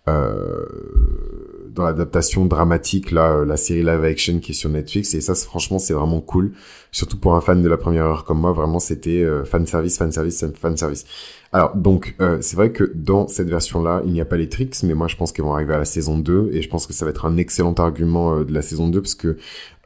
euh, 0.08 0.64
dans 1.76 1.84
l'adaptation 1.84 2.46
dramatique 2.46 3.10
là 3.12 3.30
euh, 3.30 3.44
la 3.44 3.56
série 3.56 3.82
live 3.82 4.02
action 4.04 4.40
qui 4.40 4.52
est 4.52 4.54
sur 4.54 4.70
Netflix. 4.70 5.14
Et 5.14 5.20
ça 5.20 5.34
franchement 5.34 5.78
c'est 5.78 5.94
vraiment 5.94 6.20
cool. 6.20 6.52
Surtout 6.90 7.18
pour 7.18 7.34
un 7.34 7.40
fan 7.40 7.62
de 7.62 7.68
la 7.68 7.76
première 7.76 8.04
heure 8.06 8.24
comme 8.24 8.40
moi 8.40 8.52
vraiment 8.52 8.80
c'était 8.80 9.22
euh, 9.22 9.44
fan 9.44 9.66
service 9.66 9.98
fan 9.98 10.10
service 10.10 10.44
fan 10.58 10.76
service. 10.76 11.04
Alors 11.52 11.76
donc 11.76 12.16
euh, 12.20 12.38
c'est 12.40 12.56
vrai 12.56 12.72
que 12.72 12.90
dans 12.94 13.28
cette 13.28 13.48
version 13.48 13.82
là 13.82 14.02
il 14.04 14.12
n'y 14.12 14.20
a 14.20 14.24
pas 14.24 14.36
les 14.36 14.48
tricks 14.48 14.82
mais 14.82 14.94
moi 14.94 15.06
je 15.06 15.16
pense 15.16 15.32
qu'ils 15.32 15.44
vont 15.44 15.54
arriver 15.54 15.74
à 15.74 15.78
la 15.78 15.84
saison 15.84 16.18
2 16.18 16.50
et 16.52 16.62
je 16.62 16.68
pense 16.68 16.86
que 16.86 16.92
ça 16.92 17.04
va 17.04 17.10
être 17.10 17.26
un 17.26 17.36
excellent 17.36 17.74
argument 17.74 18.40
de 18.40 18.52
la 18.52 18.62
saison 18.62 18.88
2 18.88 19.00
parce 19.00 19.14
que 19.14 19.36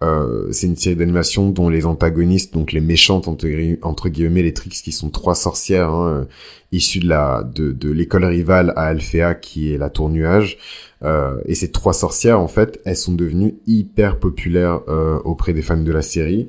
euh, 0.02 0.48
c'est 0.50 0.66
une 0.66 0.76
série 0.76 0.96
d'animation 0.96 1.50
dont 1.50 1.68
les 1.68 1.86
antagonistes, 1.86 2.54
donc 2.54 2.72
les 2.72 2.80
méchantes 2.80 3.28
entre, 3.28 4.08
guillemets, 4.08 4.42
les 4.42 4.54
tricks 4.54 4.72
qui 4.82 4.92
sont 4.92 5.10
trois 5.10 5.34
sorcières 5.34 5.90
hein, 5.90 6.26
issues 6.72 7.00
de 7.00 7.08
la 7.08 7.42
de, 7.42 7.72
de 7.72 7.90
l'école 7.90 8.24
rivale 8.24 8.72
à 8.76 8.86
Alphéa 8.86 9.34
qui 9.34 9.72
est 9.72 9.78
la 9.78 9.90
Tour 9.90 10.08
Nuage. 10.08 10.58
Euh, 11.02 11.40
et 11.46 11.54
ces 11.54 11.70
trois 11.70 11.92
sorcières, 11.92 12.40
en 12.40 12.48
fait, 12.48 12.80
elles 12.84 12.96
sont 12.96 13.14
devenues 13.14 13.54
hyper 13.66 14.18
populaires 14.18 14.80
euh, 14.88 15.18
auprès 15.24 15.52
des 15.52 15.62
fans 15.62 15.76
de 15.76 15.92
la 15.92 16.02
série. 16.02 16.48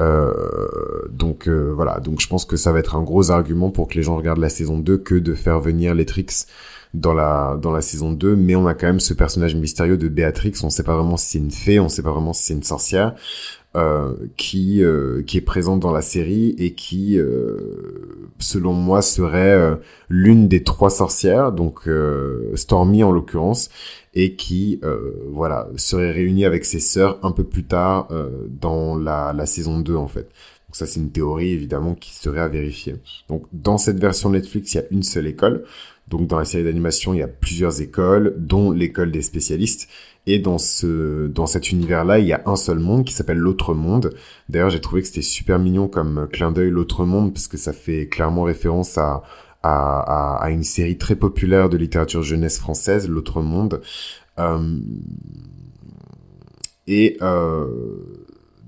Euh, 0.00 0.32
donc 1.10 1.48
euh, 1.48 1.72
voilà, 1.74 2.00
donc 2.00 2.20
je 2.20 2.26
pense 2.26 2.44
que 2.44 2.56
ça 2.56 2.72
va 2.72 2.80
être 2.80 2.96
un 2.96 3.02
gros 3.02 3.30
argument 3.30 3.70
pour 3.70 3.88
que 3.88 3.94
les 3.94 4.02
gens 4.02 4.16
regardent 4.16 4.40
la 4.40 4.48
saison 4.48 4.78
2 4.78 4.98
que 4.98 5.14
de 5.14 5.34
faire 5.34 5.60
venir 5.60 5.94
les 5.94 6.06
tricks 6.06 6.46
dans 6.94 7.14
la 7.14 7.58
dans 7.60 7.72
la 7.72 7.80
saison 7.80 8.12
2 8.12 8.36
mais 8.36 8.54
on 8.54 8.66
a 8.66 8.74
quand 8.74 8.86
même 8.86 9.00
ce 9.00 9.14
personnage 9.14 9.54
mystérieux 9.54 9.96
de 9.96 10.08
Béatrix. 10.08 10.54
On 10.62 10.70
sait 10.70 10.82
pas 10.82 10.94
vraiment 10.96 11.16
si 11.16 11.30
c'est 11.30 11.38
une 11.38 11.50
fée 11.50 11.80
on 11.80 11.88
sait 11.88 12.02
pas 12.02 12.12
vraiment 12.12 12.32
si 12.32 12.44
c'est 12.44 12.54
une 12.54 12.62
sorcière 12.62 13.14
euh, 13.74 14.14
qui 14.36 14.84
euh, 14.84 15.22
qui 15.22 15.38
est 15.38 15.42
présente 15.42 15.80
dans 15.80 15.92
la 15.92 16.02
série 16.02 16.54
et 16.58 16.74
qui 16.74 17.18
euh, 17.18 18.30
selon 18.38 18.74
moi 18.74 19.00
serait 19.00 19.54
euh, 19.54 19.76
l'une 20.10 20.46
des 20.48 20.62
trois 20.62 20.90
sorcières 20.90 21.52
donc 21.52 21.88
euh, 21.88 22.54
Stormy 22.54 23.02
en 23.02 23.12
l'occurrence 23.12 23.70
et 24.14 24.36
qui 24.36 24.78
voilà 25.30 25.68
serait 25.76 26.10
réunie 26.10 26.44
avec 26.44 26.66
ses 26.66 26.80
sœurs 26.80 27.18
un 27.22 27.32
peu 27.32 27.44
plus 27.44 27.64
tard 27.64 28.08
dans 28.46 28.94
la, 28.94 29.32
la 29.32 29.46
saison 29.46 29.80
2 29.80 29.96
en 29.96 30.06
fait. 30.06 30.24
Donc 30.24 30.76
ça 30.76 30.84
c'est 30.84 31.00
une 31.00 31.12
théorie 31.12 31.52
évidemment 31.52 31.94
qui 31.94 32.12
serait 32.14 32.40
à 32.40 32.48
vérifier. 32.48 32.96
Donc 33.30 33.46
dans 33.54 33.78
cette 33.78 33.98
version 33.98 34.28
Netflix 34.28 34.74
il 34.74 34.76
y 34.76 34.80
a 34.80 34.84
une 34.90 35.02
seule 35.02 35.26
école 35.26 35.64
donc 36.08 36.26
dans 36.26 36.38
la 36.38 36.44
série 36.44 36.64
d'animation, 36.64 37.14
il 37.14 37.18
y 37.18 37.22
a 37.22 37.28
plusieurs 37.28 37.80
écoles, 37.80 38.34
dont 38.36 38.70
l'école 38.70 39.10
des 39.10 39.22
spécialistes. 39.22 39.88
Et 40.26 40.38
dans 40.38 40.58
ce 40.58 41.26
dans 41.26 41.46
cet 41.46 41.72
univers-là, 41.72 42.20
il 42.20 42.26
y 42.26 42.32
a 42.32 42.42
un 42.46 42.54
seul 42.54 42.78
monde 42.78 43.04
qui 43.04 43.12
s'appelle 43.12 43.38
l'autre 43.38 43.74
monde. 43.74 44.14
D'ailleurs, 44.48 44.70
j'ai 44.70 44.80
trouvé 44.80 45.02
que 45.02 45.08
c'était 45.08 45.22
super 45.22 45.58
mignon 45.58 45.88
comme 45.88 46.28
clin 46.32 46.52
d'œil 46.52 46.70
l'autre 46.70 47.04
monde 47.04 47.32
parce 47.32 47.48
que 47.48 47.56
ça 47.56 47.72
fait 47.72 48.06
clairement 48.06 48.44
référence 48.44 48.98
à 48.98 49.22
à, 49.62 50.42
à, 50.42 50.50
une 50.50 50.64
série 50.64 50.98
très 50.98 51.14
populaire 51.16 51.68
de 51.68 51.76
littérature 51.76 52.22
jeunesse 52.22 52.58
française, 52.58 53.08
l'autre 53.08 53.42
monde. 53.42 53.80
Euh, 54.38 54.78
et 56.86 57.16
euh, 57.22 58.21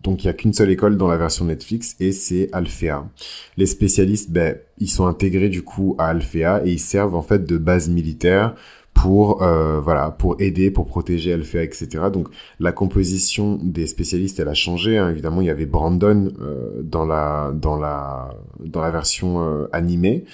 donc 0.04 0.22
il 0.22 0.26
y 0.26 0.30
a 0.30 0.34
qu'une 0.34 0.52
seule 0.52 0.70
école 0.70 0.96
dans 0.96 1.08
la 1.08 1.16
version 1.16 1.46
Netflix 1.46 1.96
et 1.98 2.12
c'est 2.12 2.50
Alphéa. 2.52 3.08
Les 3.56 3.66
spécialistes, 3.66 4.30
ben, 4.30 4.56
ils 4.78 4.90
sont 4.90 5.06
intégrés 5.06 5.48
du 5.48 5.62
coup 5.62 5.96
à 5.98 6.08
Alphéa 6.08 6.62
et 6.64 6.72
ils 6.72 6.78
servent 6.78 7.16
en 7.16 7.22
fait 7.22 7.44
de 7.46 7.56
base 7.56 7.88
militaire 7.88 8.54
pour 8.94 9.42
euh, 9.42 9.80
voilà 9.80 10.10
pour 10.10 10.40
aider 10.40 10.70
pour 10.70 10.86
protéger 10.86 11.32
Alphéa 11.32 11.62
etc 11.62 12.04
donc 12.12 12.28
la 12.60 12.72
composition 12.72 13.58
des 13.62 13.86
spécialistes 13.86 14.40
elle 14.40 14.48
a 14.48 14.54
changé 14.54 14.96
hein. 14.96 15.10
évidemment 15.10 15.40
il 15.40 15.48
y 15.48 15.50
avait 15.50 15.66
Brandon 15.66 16.32
euh, 16.40 16.80
dans 16.82 17.04
la 17.04 17.52
dans 17.54 17.76
la 17.76 18.34
dans 18.60 18.80
la 18.80 18.90
version 18.90 19.42
euh, 19.42 19.68
animée. 19.72 20.24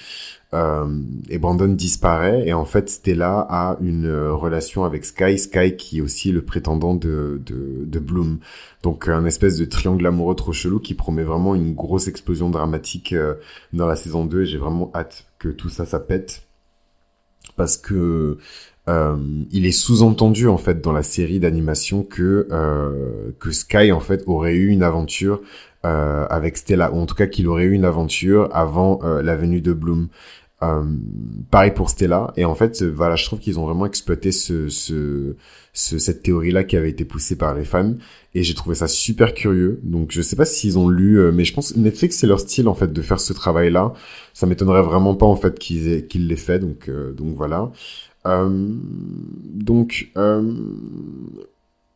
Euh, 0.53 1.01
et 1.29 1.37
Brandon 1.37 1.69
disparaît. 1.69 2.47
Et 2.47 2.53
en 2.53 2.65
fait 2.65 2.89
Stella 2.89 3.47
a 3.49 3.77
une 3.81 4.05
euh, 4.05 4.33
relation 4.33 4.83
avec 4.83 5.05
Sky, 5.05 5.37
Sky 5.37 5.75
qui 5.77 5.99
est 5.99 6.01
aussi 6.01 6.31
le 6.31 6.41
prétendant 6.41 6.93
de, 6.93 7.41
de, 7.45 7.85
de 7.85 7.99
Bloom. 7.99 8.39
Donc 8.83 9.07
un 9.07 9.25
espèce 9.25 9.57
de 9.57 9.65
triangle 9.65 10.05
amoureux 10.05 10.35
trop 10.35 10.51
chelou 10.51 10.79
qui 10.79 10.93
promet 10.93 11.23
vraiment 11.23 11.55
une 11.55 11.73
grosse 11.73 12.07
explosion 12.07 12.49
dramatique 12.49 13.13
euh, 13.13 13.35
dans 13.73 13.87
la 13.87 13.95
saison 13.95 14.25
2 14.25 14.41
et 14.41 14.45
j'ai 14.45 14.57
vraiment 14.57 14.91
hâte 14.93 15.25
que 15.39 15.49
tout 15.49 15.69
ça 15.69 15.85
ça 15.85 15.99
pète 15.99 16.43
parce 17.55 17.77
que 17.77 18.37
euh, 18.89 19.15
il 19.51 19.65
est 19.65 19.71
sous-entendu 19.71 20.47
en 20.47 20.57
fait 20.57 20.81
dans 20.81 20.91
la 20.91 21.03
série 21.03 21.39
d'animation 21.39 22.03
que 22.03 22.47
euh, 22.51 23.31
que 23.39 23.51
Sky 23.51 23.91
en 23.91 23.99
fait 23.99 24.23
aurait 24.25 24.55
eu 24.55 24.69
une 24.69 24.81
aventure 24.81 25.41
euh, 25.85 26.25
avec 26.29 26.57
Stella 26.57 26.91
ou 26.91 26.99
en 26.99 27.05
tout 27.05 27.13
cas 27.13 27.27
qu'il 27.27 27.47
aurait 27.47 27.65
eu 27.65 27.73
une 27.73 27.85
aventure 27.85 28.49
avant 28.51 28.99
la 29.03 29.35
venue 29.35 29.61
de 29.61 29.73
Bloom. 29.73 30.07
Euh, 30.63 30.83
pareil 31.49 31.71
pour 31.71 31.89
Stella. 31.89 32.33
Et 32.37 32.45
en 32.45 32.53
fait, 32.55 32.81
euh, 32.81 32.91
voilà, 32.95 33.15
je 33.15 33.25
trouve 33.25 33.39
qu'ils 33.39 33.59
ont 33.59 33.65
vraiment 33.65 33.85
exploité 33.85 34.31
ce, 34.31 34.69
ce, 34.69 35.35
ce 35.73 35.97
cette 35.97 36.21
théorie-là 36.21 36.63
qui 36.63 36.77
avait 36.77 36.89
été 36.89 37.03
poussée 37.03 37.35
par 37.35 37.55
les 37.55 37.65
fans. 37.65 37.93
Et 38.35 38.43
j'ai 38.43 38.53
trouvé 38.53 38.75
ça 38.75 38.87
super 38.87 39.33
curieux. 39.33 39.79
Donc, 39.83 40.11
je 40.11 40.21
sais 40.21 40.35
pas 40.35 40.45
s'ils 40.45 40.77
ont 40.77 40.87
lu, 40.87 41.19
euh, 41.19 41.31
mais 41.31 41.45
je 41.45 41.53
pense 41.53 41.75
Netflix 41.75 42.17
c'est 42.17 42.27
leur 42.27 42.39
style 42.39 42.67
en 42.67 42.75
fait 42.75 42.93
de 42.93 43.01
faire 43.01 43.19
ce 43.19 43.33
travail-là. 43.33 43.93
Ça 44.33 44.45
m'étonnerait 44.45 44.83
vraiment 44.83 45.15
pas 45.15 45.25
en 45.25 45.35
fait 45.35 45.57
qu'ils 45.57 46.07
qu'ils 46.07 46.27
l'aient 46.27 46.35
fait. 46.35 46.59
Donc, 46.59 46.89
donc 46.89 47.35
voilà. 47.35 47.71
donc 48.25 50.11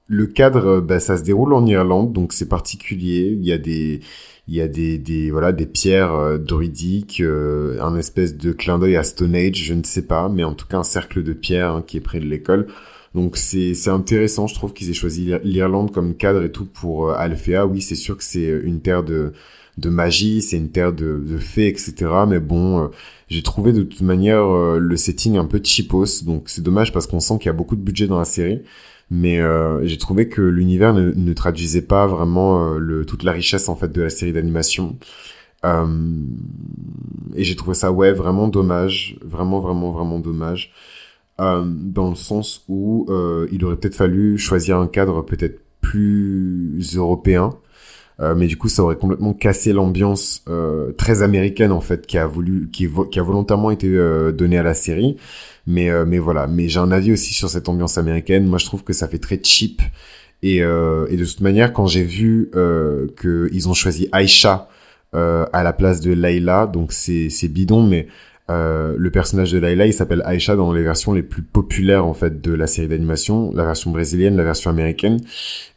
le 0.08 0.28
cadre, 0.28 0.82
bah, 0.82 1.00
ça 1.00 1.18
se 1.18 1.24
déroule 1.24 1.54
en 1.54 1.66
Irlande, 1.66 2.14
donc 2.14 2.34
c'est 2.34 2.50
particulier. 2.50 3.36
Il 3.40 3.46
y 3.46 3.52
a 3.52 3.58
des 3.58 4.02
il 4.48 4.56
y 4.56 4.62
a 4.62 4.68
des, 4.68 4.98
des 5.00 5.32
voilà 5.32 5.52
des 5.52 5.66
pierres 5.66 6.14
euh, 6.14 6.38
druidiques, 6.38 7.20
euh, 7.22 7.82
un 7.82 7.98
espèce 7.98 8.38
de 8.38 8.52
clin 8.52 8.78
d'œil 8.78 8.96
à 8.96 9.04
Stone 9.04 9.36
Age, 9.36 9.56
je 9.56 9.74
ne 9.74 9.84
sais 9.84 10.04
pas, 10.04 10.30
mais 10.30 10.44
en 10.44 10.54
tout 10.54 10.68
cas 10.68 10.78
un 10.78 10.84
cercle 10.84 11.24
de 11.24 11.34
pierres 11.34 11.72
hein, 11.74 11.84
qui 11.86 11.98
est 11.98 12.02
près 12.02 12.20
de 12.20 12.26
l'école. 12.26 12.68
Donc 13.16 13.38
c'est 13.38 13.74
c'est 13.74 13.90
intéressant, 13.90 14.46
je 14.48 14.56
trouve 14.56 14.74
qu'ils 14.74 14.90
aient 14.90 14.94
choisi 14.94 15.32
l'Irlande 15.44 15.92
comme 15.92 16.16
cadre 16.16 16.44
et 16.44 16.52
tout 16.52 16.66
pour 16.66 17.10
euh. 17.10 17.66
Oui, 17.66 17.82
c'est 17.82 17.96
sûr 17.96 18.18
que 18.18 18.24
c'est 18.24 18.48
une 18.64 18.82
terre 18.82 19.04
de 19.04 19.34
de 19.78 19.90
magie, 19.90 20.42
c'est 20.42 20.58
une 20.58 20.70
terre 20.70 20.94
de, 20.94 21.22
de 21.26 21.38
fées, 21.38 21.68
etc. 21.68 21.94
Mais 22.28 22.40
bon, 22.40 22.84
euh, 22.84 22.88
j'ai 23.30 23.42
trouvé 23.44 23.74
de 23.74 23.84
toute 23.84 24.02
manière 24.02 24.46
le 24.46 24.98
setting 24.98 25.38
un 25.38 25.46
peu 25.46 25.60
cheapos, 25.64 26.24
donc 26.24 26.50
c'est 26.50 26.62
dommage 26.62 26.94
parce 26.94 27.08
qu'on 27.08 27.20
sent 27.20 27.40
qu'il 27.40 27.48
y 27.48 27.50
a 27.50 27.54
beaucoup 27.54 27.76
de 27.76 27.82
budget 27.82 28.08
dans 28.08 28.20
la 28.20 28.26
série 28.26 28.62
mais 29.10 29.40
euh, 29.40 29.86
j'ai 29.86 29.98
trouvé 29.98 30.30
que 30.30 30.42
l'univers 30.42 30.94
ne, 30.94 31.34
traduisait 31.34 31.82
pas 31.82 32.08
vraiment 32.08 32.74
euh, 32.74 32.78
le, 32.80 33.06
toute 33.06 33.24
la 33.24 33.32
richesse 33.32 33.70
en 33.70 33.76
fait 33.76 33.92
de 33.92 34.02
la 34.02 34.10
série 34.10 34.34
d'animation. 34.34 34.98
et 35.64 37.44
j'ai 37.44 37.56
trouvé 37.56 37.74
ça 37.74 37.92
ouais 37.92 38.12
vraiment 38.14 38.48
dommage, 38.48 39.18
vraiment 39.24 39.60
vraiment 39.60 39.92
vraiment 39.92 40.20
dommage. 40.20 40.72
dans 41.40 42.10
le 42.10 42.16
sens 42.16 42.64
où 42.68 43.08
il 43.52 43.66
aurait 43.66 43.78
peut-être 43.78 43.96
fallu 43.96 44.38
choisir 44.38 44.78
un 44.78 44.88
cadre 44.88 45.24
peut-être 45.24 45.62
plus 45.82 46.80
européen 46.96 47.52
euh, 48.22 48.34
mais 48.36 48.48
du 48.48 48.58
coup, 48.58 48.70
ça 48.70 48.84
aurait 48.84 48.96
complètement 48.96 49.34
cassé 49.34 49.74
l'ambiance 49.74 50.44
euh, 50.48 50.92
très 50.94 51.22
américaine 51.22 51.72
en 51.72 51.82
fait 51.82 52.08
qui 52.08 52.18
a 52.18 52.28
voulu, 52.28 52.70
qui, 52.72 52.86
a 52.86 53.22
volontairement 53.22 53.72
été 53.72 53.88
euh, 53.88 54.32
donnée 54.32 54.58
à 54.58 54.64
la 54.64 54.74
série. 54.74 55.18
Mais 55.68 55.90
mais 56.06 56.20
voilà. 56.20 56.48
Mais 56.48 56.70
j'ai 56.70 56.80
un 56.80 56.92
avis 56.92 57.12
aussi 57.12 57.34
sur 57.34 57.50
cette 57.50 57.68
ambiance 57.70 57.98
américaine. 57.98 58.46
Moi, 58.46 58.60
je 58.60 58.66
trouve 58.66 58.84
que 58.84 58.94
ça 58.94 59.08
fait 59.08 59.18
très 59.18 59.40
cheap. 59.42 59.82
Et, 60.44 60.58
et 60.58 60.62
de 61.18 61.26
toute 61.26 61.42
manière, 61.42 61.74
quand 61.74 61.88
j'ai 61.88 62.04
vu 62.04 62.52
que 62.54 63.50
ils 63.52 63.68
ont 63.68 63.74
choisi 63.74 64.08
Aisha 64.14 64.70
à 65.12 65.64
la 65.64 65.74
place 65.74 66.02
de 66.02 66.14
Layla, 66.14 66.68
donc 66.68 66.92
c'est 66.92 67.32
c'est 67.32 67.48
bidon, 67.48 67.82
mais 67.82 68.08
euh, 68.48 68.94
le 68.96 69.10
personnage 69.10 69.52
de 69.52 69.58
Layla, 69.58 69.88
il 69.88 69.94
s'appelle 69.94 70.24
Aisha 70.28 70.56
dans 70.56 70.72
les 70.72 70.84
versions 70.84 71.14
les 71.14 71.24
plus 71.24 71.42
populaires 71.42 72.06
en 72.06 72.14
fait 72.14 72.42
de 72.42 72.54
la 72.54 72.68
série 72.68 72.88
d'animation, 72.88 73.52
la 73.56 73.66
version 73.66 73.90
brésilienne, 73.90 74.38
la 74.38 74.44
version 74.44 74.70
américaine. 74.70 75.20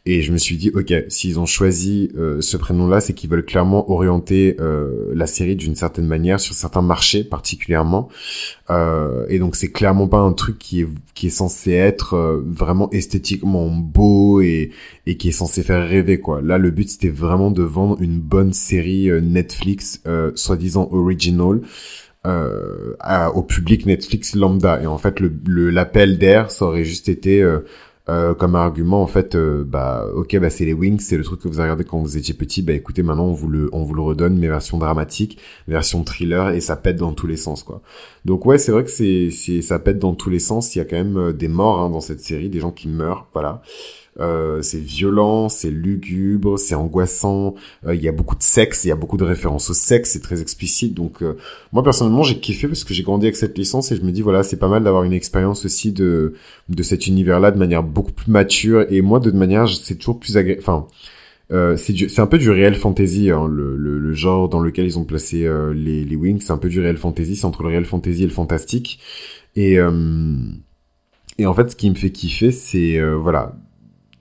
Et 0.05 0.21
je 0.21 0.31
me 0.31 0.37
suis 0.37 0.55
dit, 0.55 0.71
ok, 0.73 0.93
s'ils 1.07 1.39
ont 1.39 1.45
choisi 1.45 2.11
euh, 2.17 2.41
ce 2.41 2.57
prénom-là, 2.57 2.99
c'est 2.99 3.13
qu'ils 3.13 3.29
veulent 3.29 3.45
clairement 3.45 3.91
orienter 3.91 4.55
euh, 4.59 5.11
la 5.13 5.27
série 5.27 5.55
d'une 5.55 5.75
certaine 5.75 6.05
manière 6.05 6.39
sur 6.39 6.53
certains 6.53 6.81
marchés 6.81 7.23
particulièrement. 7.23 8.09
et 9.29 9.39
donc 9.39 9.55
c'est 9.55 9.71
clairement 9.71 10.07
pas 10.07 10.19
un 10.19 10.33
truc 10.33 10.59
qui 10.59 10.81
est 10.81 10.87
qui 11.15 11.27
est 11.27 11.31
censé 11.31 11.71
être 11.71 12.15
vraiment 12.45 12.87
esthétiquement 12.91 13.67
beau 13.71 14.41
et 14.41 14.69
et 15.07 15.17
qui 15.17 15.29
est 15.29 15.31
censé 15.31 15.63
faire 15.63 15.87
rêver 15.87 16.19
quoi. 16.19 16.41
Là, 16.43 16.59
le 16.59 16.69
but 16.69 16.87
c'était 16.87 17.09
vraiment 17.09 17.49
de 17.49 17.63
vendre 17.63 17.97
une 17.99 18.19
bonne 18.19 18.53
série 18.53 19.09
Netflix, 19.21 20.03
soi-disant 20.35 20.87
original 20.91 21.61
euh, 22.25 22.93
au 23.33 23.43
public 23.43 23.85
Netflix 23.85 24.35
lambda. 24.35 24.81
Et 24.81 24.87
en 24.87 24.97
fait, 24.97 25.19
le 25.19 25.69
l'appel 25.69 26.17
d'air, 26.17 26.51
ça 26.51 26.65
aurait 26.65 26.83
juste 26.83 27.09
été 27.09 27.41
euh, 27.41 27.59
euh, 28.09 28.33
comme 28.33 28.55
argument 28.55 29.03
en 29.03 29.07
fait, 29.07 29.35
euh, 29.35 29.63
bah 29.63 30.07
ok, 30.15 30.39
bah 30.39 30.49
c'est 30.49 30.65
les 30.65 30.73
Wings, 30.73 30.99
c'est 30.99 31.17
le 31.17 31.23
truc 31.23 31.41
que 31.41 31.47
vous 31.47 31.59
avez 31.59 31.69
regardé 31.69 31.83
quand 31.83 31.99
vous 31.99 32.17
étiez 32.17 32.33
petit. 32.33 32.63
Bah 32.63 32.73
écoutez, 32.73 33.03
maintenant 33.03 33.27
on 33.27 33.33
vous 33.33 33.49
le 33.49 33.69
on 33.71 33.83
vous 33.83 33.93
le 33.93 34.01
redonne, 34.01 34.37
mais 34.37 34.47
version 34.47 34.79
dramatique, 34.79 35.37
version 35.67 36.03
thriller, 36.03 36.49
et 36.49 36.59
ça 36.59 36.75
pète 36.75 36.95
dans 36.95 37.13
tous 37.13 37.27
les 37.27 37.37
sens 37.37 37.61
quoi. 37.61 37.81
Donc 38.25 38.45
ouais, 38.47 38.57
c'est 38.57 38.71
vrai 38.71 38.83
que 38.83 38.89
c'est 38.89 39.29
c'est 39.31 39.61
ça 39.61 39.77
pète 39.77 39.99
dans 39.99 40.15
tous 40.15 40.31
les 40.31 40.39
sens. 40.39 40.75
Il 40.75 40.79
y 40.79 40.81
a 40.81 40.85
quand 40.85 40.95
même 40.95 41.33
des 41.33 41.47
morts 41.49 41.81
hein, 41.81 41.89
dans 41.91 42.01
cette 42.01 42.21
série, 42.21 42.49
des 42.49 42.59
gens 42.59 42.71
qui 42.71 42.87
meurent, 42.87 43.27
voilà. 43.33 43.61
Euh, 44.19 44.61
c'est 44.61 44.79
violent, 44.79 45.49
c'est 45.49 45.69
lugubre, 45.69 46.59
c'est 46.59 46.75
angoissant. 46.75 47.55
Euh, 47.85 47.95
il 47.95 48.01
y 48.01 48.07
a 48.07 48.11
beaucoup 48.11 48.35
de 48.35 48.43
sexe, 48.43 48.83
il 48.85 48.89
y 48.89 48.91
a 48.91 48.95
beaucoup 48.95 49.17
de 49.17 49.23
références 49.23 49.69
au 49.69 49.73
sexe, 49.73 50.11
c'est 50.11 50.21
très 50.21 50.41
explicite. 50.41 50.93
Donc 50.93 51.21
euh, 51.21 51.37
moi 51.71 51.83
personnellement 51.83 52.23
j'ai 52.23 52.39
kiffé 52.39 52.67
parce 52.67 52.83
que 52.83 52.93
j'ai 52.93 53.03
grandi 53.03 53.25
avec 53.25 53.35
cette 53.35 53.57
licence 53.57 53.91
et 53.91 53.95
je 53.95 54.01
me 54.01 54.11
dis 54.11 54.21
voilà 54.21 54.43
c'est 54.43 54.57
pas 54.57 54.67
mal 54.67 54.83
d'avoir 54.83 55.03
une 55.03 55.13
expérience 55.13 55.65
aussi 55.65 55.91
de 55.91 56.33
de 56.69 56.83
cet 56.83 57.07
univers-là 57.07 57.51
de 57.51 57.57
manière 57.57 57.83
beaucoup 57.83 58.11
plus 58.11 58.31
mature. 58.31 58.85
Et 58.89 59.01
moi 59.01 59.19
de 59.19 59.31
manière 59.31 59.67
c'est 59.69 59.95
toujours 59.95 60.19
plus 60.19 60.37
agréable. 60.37 60.61
Enfin 60.61 60.87
euh, 61.51 61.77
c'est 61.77 62.19
un 62.19 62.27
peu 62.27 62.37
du 62.37 62.51
réel 62.51 62.75
fantasy, 62.75 63.31
hein, 63.31 63.47
le, 63.47 63.75
le, 63.75 63.97
le, 63.97 64.13
genre 64.13 64.49
dans 64.49 64.59
lequel 64.59 64.85
ils 64.85 64.99
ont 64.99 65.03
placé 65.03 65.45
euh, 65.45 65.73
les, 65.73 66.05
les 66.05 66.15
Wings. 66.15 66.41
C'est 66.41 66.51
un 66.51 66.57
peu 66.57 66.69
du 66.69 66.79
réel 66.79 66.97
fantasy, 66.97 67.35
c'est 67.35 67.45
entre 67.45 67.63
le 67.63 67.69
réel 67.69 67.85
fantasy 67.85 68.23
et 68.23 68.27
le 68.27 68.31
fantastique. 68.31 68.99
Et, 69.55 69.79
euh, 69.79 70.37
et 71.39 71.47
en 71.47 71.53
fait, 71.55 71.71
ce 71.71 71.75
qui 71.75 71.89
me 71.89 71.95
fait 71.95 72.11
kiffer, 72.11 72.51
c'est 72.51 73.01
voilà 73.13 73.55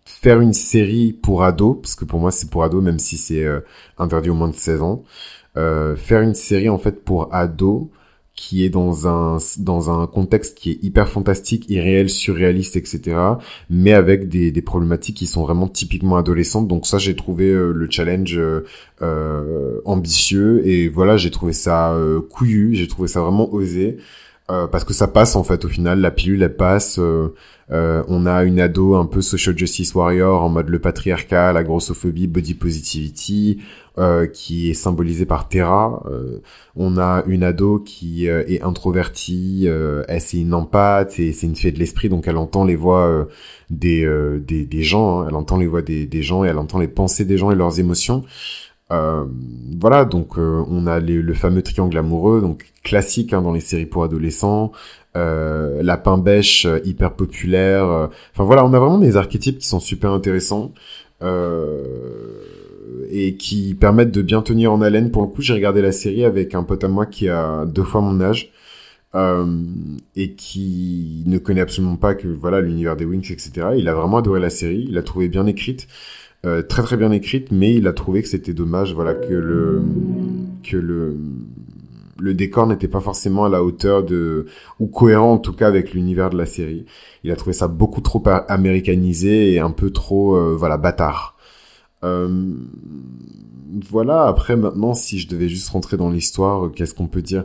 faire 0.09 0.41
une 0.41 0.55
série 0.55 1.13
pour 1.13 1.45
ados, 1.45 1.77
parce 1.83 1.95
que 1.95 2.07
pour 2.07 2.19
moi 2.19 2.31
c'est 2.31 2.51
pour 2.51 2.65
ados, 2.65 2.83
même 2.83 2.99
si 2.99 3.19
c'est 3.19 3.45
euh, 3.45 3.61
interdit 3.99 4.31
au 4.31 4.35
moins 4.35 4.49
de 4.49 4.55
16 4.55 4.81
ans, 4.81 5.05
euh, 5.57 5.97
faire 5.97 6.23
une 6.23 6.35
série 6.35 6.71
en 6.71 6.79
fait 6.79 7.05
pour 7.05 7.33
ados 7.35 7.89
qui 8.35 8.65
est 8.65 8.71
dans 8.71 9.07
un 9.09 9.39
dans 9.59 9.91
un 9.91 10.07
contexte 10.07 10.57
qui 10.57 10.71
est 10.71 10.79
hyper 10.83 11.09
fantastique, 11.09 11.69
irréel, 11.69 12.09
surréaliste, 12.09 12.77
etc. 12.77 13.17
Mais 13.69 13.93
avec 13.93 14.29
des, 14.29 14.51
des 14.53 14.63
problématiques 14.63 15.17
qui 15.17 15.27
sont 15.27 15.43
vraiment 15.43 15.67
typiquement 15.69 16.17
adolescentes. 16.17 16.69
Donc 16.69 16.87
ça, 16.87 16.99
j'ai 16.99 17.17
trouvé 17.17 17.47
euh, 17.51 17.73
le 17.73 17.91
challenge 17.91 18.41
euh, 19.03 19.81
ambitieux 19.85 20.67
et 20.67 20.89
voilà, 20.89 21.17
j'ai 21.17 21.31
trouvé 21.31 21.53
ça 21.53 21.95
couillu, 22.31 22.75
j'ai 22.75 22.89
trouvé 22.89 23.09
ça 23.09 23.21
vraiment 23.21 23.53
osé. 23.53 23.99
Parce 24.49 24.85
que 24.85 24.95
ça 24.95 25.09
passe 25.09 25.37
en 25.37 25.45
fait 25.45 25.65
au 25.65 25.69
final 25.69 26.01
la 26.01 26.11
pilule 26.11 26.43
elle 26.43 26.57
passe 26.57 26.99
euh, 27.71 28.03
on 28.09 28.25
a 28.25 28.45
une 28.45 28.61
ado 28.61 28.95
un 28.95 29.05
peu 29.05 29.21
social 29.21 29.57
justice 29.57 29.95
warrior 29.95 30.43
en 30.43 30.49
mode 30.49 30.69
le 30.69 30.79
patriarcat, 30.79 31.53
la 31.53 31.63
grossophobie, 31.63 32.27
body 32.27 32.55
positivity, 32.55 33.59
euh, 33.99 34.27
qui 34.27 34.71
est 34.71 34.75
symbolisée 34.75 35.27
par 35.27 35.49
Terra. 35.49 36.03
Euh, 36.11 36.39
on 36.77 36.97
a 36.97 37.25
une 37.27 37.43
ado 37.43 37.79
qui 37.81 38.27
est 38.27 38.63
introvertie, 38.63 39.67
elle 39.67 40.21
c'est 40.21 40.39
une 40.39 40.55
empathe 40.55 41.11
c'est 41.13 41.43
une 41.43 41.57
fée 41.57 41.73
de 41.73 41.79
l'esprit, 41.79 42.09
donc 42.09 42.27
elle 42.27 42.37
entend 42.37 42.65
les 42.65 42.77
voix 42.77 43.29
des, 43.71 44.09
des, 44.41 44.65
des 44.65 44.83
gens, 44.83 45.21
hein. 45.21 45.27
elle 45.29 45.35
entend 45.35 45.57
les 45.59 45.67
voix 45.67 45.83
des, 45.83 46.07
des 46.07 46.23
gens 46.23 46.45
et 46.45 46.49
elle 46.49 46.59
entend 46.59 46.79
les 46.79 46.89
pensées 46.89 47.25
des 47.25 47.37
gens 47.37 47.51
et 47.51 47.57
leurs 47.57 47.81
émotions. 47.81 48.25
Euh, 48.91 49.27
voilà, 49.81 50.05
donc 50.05 50.39
on 50.39 50.87
a 50.87 50.99
le 50.99 51.35
fameux 51.35 51.63
triangle 51.63 51.99
amoureux, 51.99 52.41
donc 52.41 52.73
classique 52.83 53.33
hein, 53.33 53.43
dans 53.43 53.53
les 53.53 53.61
séries 53.61 53.87
pour 53.87 54.03
adolescents 54.03 54.73
euh, 55.19 55.83
lapin 55.83 56.19
bêche 56.19 56.67
euh, 56.67 56.81
hyper 56.85 57.15
populaire. 57.15 57.85
Euh. 57.85 58.07
Enfin 58.33 58.45
voilà, 58.45 58.65
on 58.65 58.73
a 58.73 58.79
vraiment 58.79 58.99
des 58.99 59.17
archétypes 59.17 59.59
qui 59.59 59.67
sont 59.67 59.81
super 59.81 60.13
intéressants 60.13 60.73
euh, 61.23 61.83
et 63.11 63.37
qui 63.37 63.75
permettent 63.75 64.13
de 64.13 64.23
bien 64.23 64.43
tenir 64.43 64.73
en 64.73 64.81
haleine. 64.81 65.11
Pour 65.11 65.23
le 65.23 65.29
coup, 65.29 65.43
j'ai 65.43 65.55
regardé 65.55 65.83
la 65.83 65.93
série 65.93 66.25
avec 66.25 66.55
un 66.55 66.63
pote 66.63 66.85
à 66.85 66.89
moi 66.89 67.07
qui 67.07 67.29
a 67.29 67.65
deux 67.67 67.85
fois 67.85 68.01
mon 68.01 68.21
âge. 68.21 68.53
Euh, 69.15 69.47
et 70.17 70.33
qui 70.33 71.23
ne 71.25 71.39
connaît 71.39 71.63
absolument 71.63 71.97
pas 71.97 72.15
que 72.15 72.29
voilà 72.29 72.61
l'univers 72.61 72.95
des 72.95 73.07
Wings 73.07 73.33
etc 73.33 73.69
il 73.75 73.89
a 73.89 73.95
vraiment 73.95 74.19
adoré 74.19 74.39
la 74.39 74.51
série 74.51 74.85
il 74.87 74.93
l'a 74.93 75.03
trouvé 75.03 75.29
bien 75.29 75.47
écrite 75.47 75.89
euh, 76.47 76.63
très 76.63 76.83
très 76.83 76.97
bien 76.97 77.11
écrite 77.11 77.51
mais 77.51 77.75
il 77.75 77.87
a 77.89 77.93
trouvé 77.93 78.23
que 78.23 78.29
c'était 78.29 78.55
dommage 78.55 78.95
voilà 78.95 79.15
que 79.15 79.35
le 79.35 79.83
que 80.63 80.77
le 80.77 81.17
le 82.21 82.35
décor 82.35 82.67
n'était 82.67 82.89
pas 82.89 83.01
forcément 83.01 83.45
à 83.45 83.49
la 83.49 83.63
hauteur 83.63 84.05
de 84.05 84.47
ou 84.81 84.87
cohérent 84.87 85.35
en 85.35 85.39
tout 85.39 85.53
cas 85.53 85.69
avec 85.69 85.95
l'univers 85.95 86.31
de 86.31 86.37
la 86.37 86.47
série. 86.47 86.85
Il 87.25 87.31
a 87.31 87.37
trouvé 87.37 87.53
ça 87.53 87.69
beaucoup 87.69 88.01
trop 88.01 88.23
américanisé 88.49 89.53
et 89.53 89.61
un 89.61 89.71
peu 89.71 89.91
trop 89.91 90.37
euh, 90.37 90.57
voilà 90.57 90.77
bâtard. 90.77 91.37
Euh, 92.05 92.53
voilà. 93.89 94.27
Après 94.27 94.57
maintenant, 94.57 94.95
si 94.95 95.19
je 95.19 95.29
devais 95.29 95.49
juste 95.49 95.69
rentrer 95.71 95.97
dans 95.97 96.11
l'histoire, 96.11 96.71
qu'est-ce 96.73 96.95
qu'on 96.95 97.07
peut 97.07 97.23
dire? 97.23 97.45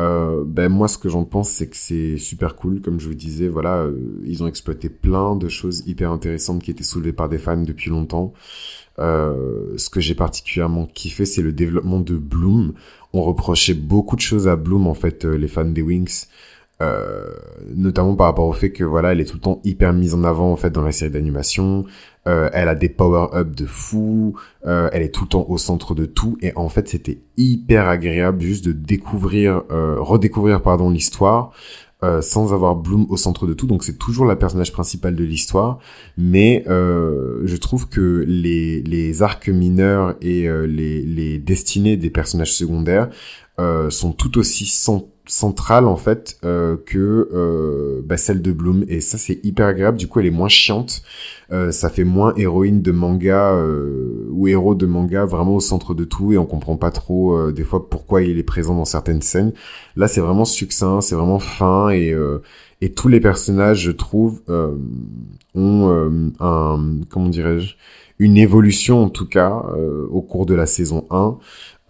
Euh, 0.00 0.44
ben 0.46 0.68
moi 0.68 0.88
ce 0.88 0.98
que 0.98 1.08
j'en 1.08 1.24
pense 1.24 1.50
c'est 1.50 1.68
que 1.68 1.76
c'est 1.76 2.16
super 2.16 2.56
cool 2.56 2.80
comme 2.80 3.00
je 3.00 3.08
vous 3.08 3.14
disais 3.14 3.48
voilà 3.48 3.86
ils 4.24 4.42
ont 4.42 4.46
exploité 4.46 4.88
plein 4.88 5.36
de 5.36 5.48
choses 5.48 5.82
hyper 5.86 6.10
intéressantes 6.10 6.62
qui 6.62 6.70
étaient 6.70 6.84
soulevées 6.84 7.12
par 7.12 7.28
des 7.28 7.38
fans 7.38 7.62
depuis 7.62 7.90
longtemps 7.90 8.32
euh, 9.00 9.72
ce 9.76 9.88
que 9.88 10.00
j'ai 10.00 10.14
particulièrement 10.14 10.86
kiffé, 10.86 11.24
c'est 11.24 11.42
le 11.42 11.52
développement 11.52 12.00
de 12.00 12.16
Bloom. 12.16 12.74
On 13.12 13.22
reprochait 13.22 13.74
beaucoup 13.74 14.16
de 14.16 14.20
choses 14.20 14.46
à 14.46 14.56
Bloom, 14.56 14.86
en 14.86 14.94
fait, 14.94 15.24
euh, 15.24 15.36
les 15.36 15.48
fans 15.48 15.64
des 15.64 15.82
Wings. 15.82 16.26
Euh, 16.82 17.26
notamment 17.74 18.14
par 18.14 18.26
rapport 18.26 18.46
au 18.46 18.54
fait 18.54 18.70
que 18.70 18.84
voilà 18.84 19.12
elle 19.12 19.20
est 19.20 19.26
tout 19.26 19.36
le 19.36 19.42
temps 19.42 19.60
hyper 19.64 19.92
mise 19.92 20.14
en 20.14 20.24
avant 20.24 20.50
en 20.50 20.56
fait 20.56 20.70
dans 20.70 20.82
la 20.82 20.92
série 20.92 21.10
d'animation. 21.10 21.84
Euh, 22.26 22.48
elle 22.52 22.68
a 22.68 22.74
des 22.74 22.88
power 22.88 23.28
up 23.34 23.54
de 23.54 23.66
fou. 23.66 24.34
Euh, 24.66 24.88
elle 24.92 25.02
est 25.02 25.14
tout 25.14 25.24
le 25.24 25.28
temps 25.28 25.46
au 25.48 25.58
centre 25.58 25.94
de 25.94 26.06
tout. 26.06 26.38
Et 26.40 26.52
en 26.56 26.68
fait 26.68 26.88
c'était 26.88 27.20
hyper 27.36 27.88
agréable 27.88 28.40
juste 28.40 28.64
de 28.64 28.72
découvrir 28.72 29.62
redécouvrir 29.68 30.62
pardon 30.62 30.90
l'histoire 30.90 31.52
euh, 32.02 32.22
sans 32.22 32.54
avoir 32.54 32.76
Bloom 32.76 33.04
au 33.10 33.18
centre 33.18 33.46
de 33.46 33.52
tout. 33.52 33.66
Donc 33.66 33.84
c'est 33.84 33.98
toujours 33.98 34.24
la 34.24 34.34
personnage 34.34 34.72
principale 34.72 35.14
de 35.14 35.22
l'histoire, 35.22 35.80
mais 36.16 36.64
euh, 36.66 37.42
je 37.44 37.56
trouve 37.56 37.90
que 37.90 38.24
les, 38.26 38.80
les 38.80 39.22
arcs 39.22 39.50
mineurs 39.50 40.14
et 40.22 40.48
euh, 40.48 40.66
les, 40.66 41.02
les 41.02 41.38
destinées 41.38 41.98
des 41.98 42.08
personnages 42.08 42.54
secondaires 42.54 43.10
sont 43.90 44.12
tout 44.12 44.38
aussi 44.38 44.64
centrale 45.30 45.86
en 45.86 45.96
fait 45.96 46.38
euh, 46.44 46.76
que 46.84 47.28
euh, 47.32 48.02
bah, 48.04 48.16
celle 48.16 48.42
de 48.42 48.52
Bloom. 48.52 48.84
Et 48.88 49.00
ça 49.00 49.16
c'est 49.16 49.40
hyper 49.44 49.66
agréable. 49.66 49.96
Du 49.96 50.08
coup 50.08 50.20
elle 50.20 50.26
est 50.26 50.30
moins 50.30 50.48
chiante. 50.48 51.02
Euh, 51.52 51.70
ça 51.70 51.88
fait 51.88 52.04
moins 52.04 52.34
héroïne 52.36 52.82
de 52.82 52.92
manga 52.92 53.56
ou 54.30 54.48
héros 54.48 54.74
de 54.74 54.86
manga 54.86 55.24
vraiment 55.24 55.56
au 55.56 55.60
centre 55.60 55.94
de 55.94 56.04
tout. 56.04 56.32
Et 56.32 56.38
on 56.38 56.46
comprend 56.46 56.76
pas 56.76 56.90
trop 56.90 57.50
des 57.52 57.64
fois 57.64 57.88
pourquoi 57.88 58.22
il 58.22 58.38
est 58.38 58.44
présent 58.44 58.74
dans 58.74 58.84
certaines 58.84 59.22
scènes. 59.22 59.52
Là 59.96 60.08
c'est 60.08 60.20
vraiment 60.20 60.44
succinct 60.44 61.00
c'est 61.00 61.14
vraiment 61.14 61.38
fin. 61.38 61.90
Et 61.90 62.14
et 62.80 62.92
tous 62.92 63.08
les 63.08 63.20
personnages 63.20 63.80
je 63.80 63.90
trouve 63.90 64.42
ont 65.54 66.32
un 66.40 67.00
comment 67.08 67.28
dirais-je 67.28 67.74
une 68.18 68.36
évolution 68.36 69.04
en 69.04 69.08
tout 69.08 69.26
cas 69.26 69.62
au 70.10 70.22
cours 70.22 70.46
de 70.46 70.54
la 70.54 70.66
saison 70.66 71.06
1 71.10 71.38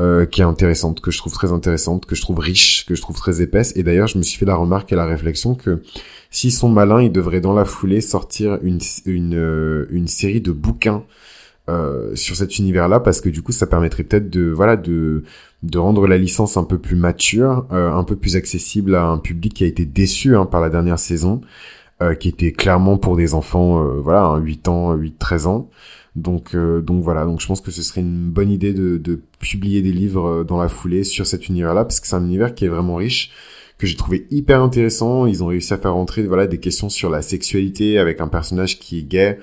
euh, 0.01 0.25
qui 0.25 0.41
est 0.41 0.45
intéressante, 0.45 1.03
que 1.03 1.11
je 1.11 1.19
trouve 1.19 1.35
très 1.35 1.53
intéressante, 1.53 2.07
que 2.07 2.15
je 2.15 2.23
trouve 2.23 2.39
riche, 2.39 2.87
que 2.87 2.95
je 2.95 3.03
trouve 3.03 3.17
très 3.19 3.43
épaisse. 3.43 3.75
Et 3.77 3.83
d'ailleurs, 3.83 4.07
je 4.07 4.17
me 4.17 4.23
suis 4.23 4.39
fait 4.39 4.47
la 4.47 4.55
remarque 4.55 4.91
et 4.93 4.97
la 4.97 5.05
réflexion 5.05 5.55
que 5.55 5.83
s'ils 6.31 6.53
sont 6.53 6.71
malins, 6.71 7.03
ils 7.03 7.13
devraient 7.13 7.43
dans 7.43 7.53
la 7.53 7.67
foulée 7.67 8.01
sortir 8.01 8.59
une, 8.63 8.79
une, 9.05 9.35
euh, 9.35 9.87
une 9.91 10.07
série 10.07 10.41
de 10.41 10.53
bouquins 10.53 11.05
euh, 11.71 12.15
sur 12.17 12.37
cet 12.37 12.59
univers-là 12.59 13.01
parce 13.01 13.21
que 13.21 13.29
du 13.29 13.43
coup 13.43 13.53
ça 13.53 13.67
permettrait 13.67 14.03
peut-être 14.03 14.29
de 14.29 14.51
voilà 14.51 14.77
de 14.77 15.23
de 15.63 15.79
rendre 15.79 16.07
la 16.07 16.19
licence 16.19 16.57
un 16.57 16.65
peu 16.65 16.79
plus 16.79 16.97
mature, 16.97 17.67
euh, 17.73 17.93
un 17.93 18.03
peu 18.05 18.17
plus 18.17 18.37
accessible 18.37 18.95
à 18.95 19.05
un 19.05 19.19
public 19.19 19.55
qui 19.55 19.65
a 19.65 19.67
été 19.67 19.85
déçu 19.85 20.37
hein, 20.37 20.47
par 20.47 20.61
la 20.61 20.71
dernière 20.71 20.99
saison, 20.99 21.43
euh, 22.03 22.15
qui 22.15 22.29
était 22.29 22.53
clairement 22.53 22.97
pour 22.99 23.17
des 23.17 23.35
enfants 23.35 23.85
voilà 24.01 24.37
8 24.39 24.69
ans, 24.69 24.95
8 24.95 25.19
13 25.19 25.47
ans. 25.47 25.71
Donc 26.17 26.57
donc 26.57 27.03
voilà, 27.05 27.25
donc 27.25 27.41
je 27.41 27.47
pense 27.47 27.61
que 27.61 27.71
ce 27.71 27.83
serait 27.83 28.01
une 28.01 28.31
bonne 28.31 28.51
idée 28.51 28.73
de, 28.75 28.97
de 28.99 29.21
publier 29.39 29.83
des 29.83 29.93
livres 29.93 30.45
dans 30.45 30.61
la 30.61 30.69
foulée 30.69 31.05
sur 31.05 31.27
cet 31.27 31.49
univers-là 31.49 31.85
parce 31.85 32.01
que 32.01 32.07
c'est 32.07 32.17
un 32.17 32.25
univers 32.25 32.55
qui 32.55 32.65
est 32.65 32.69
vraiment 32.69 32.97
riche 32.97 33.31
que 33.81 33.87
j'ai 33.87 33.97
trouvé 33.97 34.27
hyper 34.31 34.63
intéressant. 34.63 35.27
Ils 35.27 35.43
ont 35.43 35.47
réussi 35.47 35.73
à 35.73 35.79
faire 35.79 35.95
rentrer 35.95 36.23
voilà 36.23 36.47
des 36.47 36.59
questions 36.59 36.89
sur 36.89 37.11
la 37.11 37.23
sexualité 37.23 37.99
avec 37.99 38.21
un 38.21 38.29
personnage 38.29 38.79
qui 38.79 38.99
est 38.99 39.03
gay, 39.03 39.39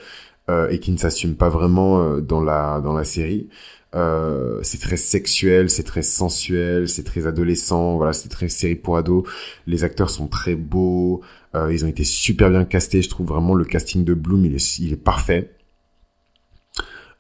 euh, 0.50 0.70
et 0.70 0.80
qui 0.80 0.92
ne 0.92 0.98
s'assume 0.98 1.36
pas 1.36 1.50
vraiment 1.50 2.02
euh, 2.02 2.22
dans 2.22 2.42
la 2.42 2.82
dans 2.82 2.94
la 2.94 3.04
série. 3.04 3.50
Euh, 3.96 4.60
c'est 4.64 4.82
très 4.82 4.98
sexuel, 4.98 5.70
c'est 5.70 5.84
très 5.84 6.02
sensuel, 6.02 6.90
c'est 6.90 7.04
très 7.04 7.26
adolescent, 7.26 7.96
voilà, 7.96 8.14
c'est 8.14 8.30
très 8.30 8.50
série 8.50 8.76
pour 8.76 8.98
ados. 8.98 9.24
Les 9.66 9.84
acteurs 9.84 10.10
sont 10.10 10.28
très 10.28 10.56
beaux, 10.56 11.22
euh, 11.56 11.74
ils 11.74 11.86
ont 11.86 11.88
été 11.88 12.04
super 12.04 12.50
bien 12.50 12.66
castés. 12.66 13.02
Je 13.02 13.10
trouve 13.10 13.28
vraiment 13.28 13.56
le 13.56 13.64
casting 13.66 14.04
de 14.04 14.14
Bloom, 14.14 14.46
il 14.46 14.56
est, 14.56 14.80
il 14.80 14.94
est 14.94 14.98
parfait. 14.98 15.54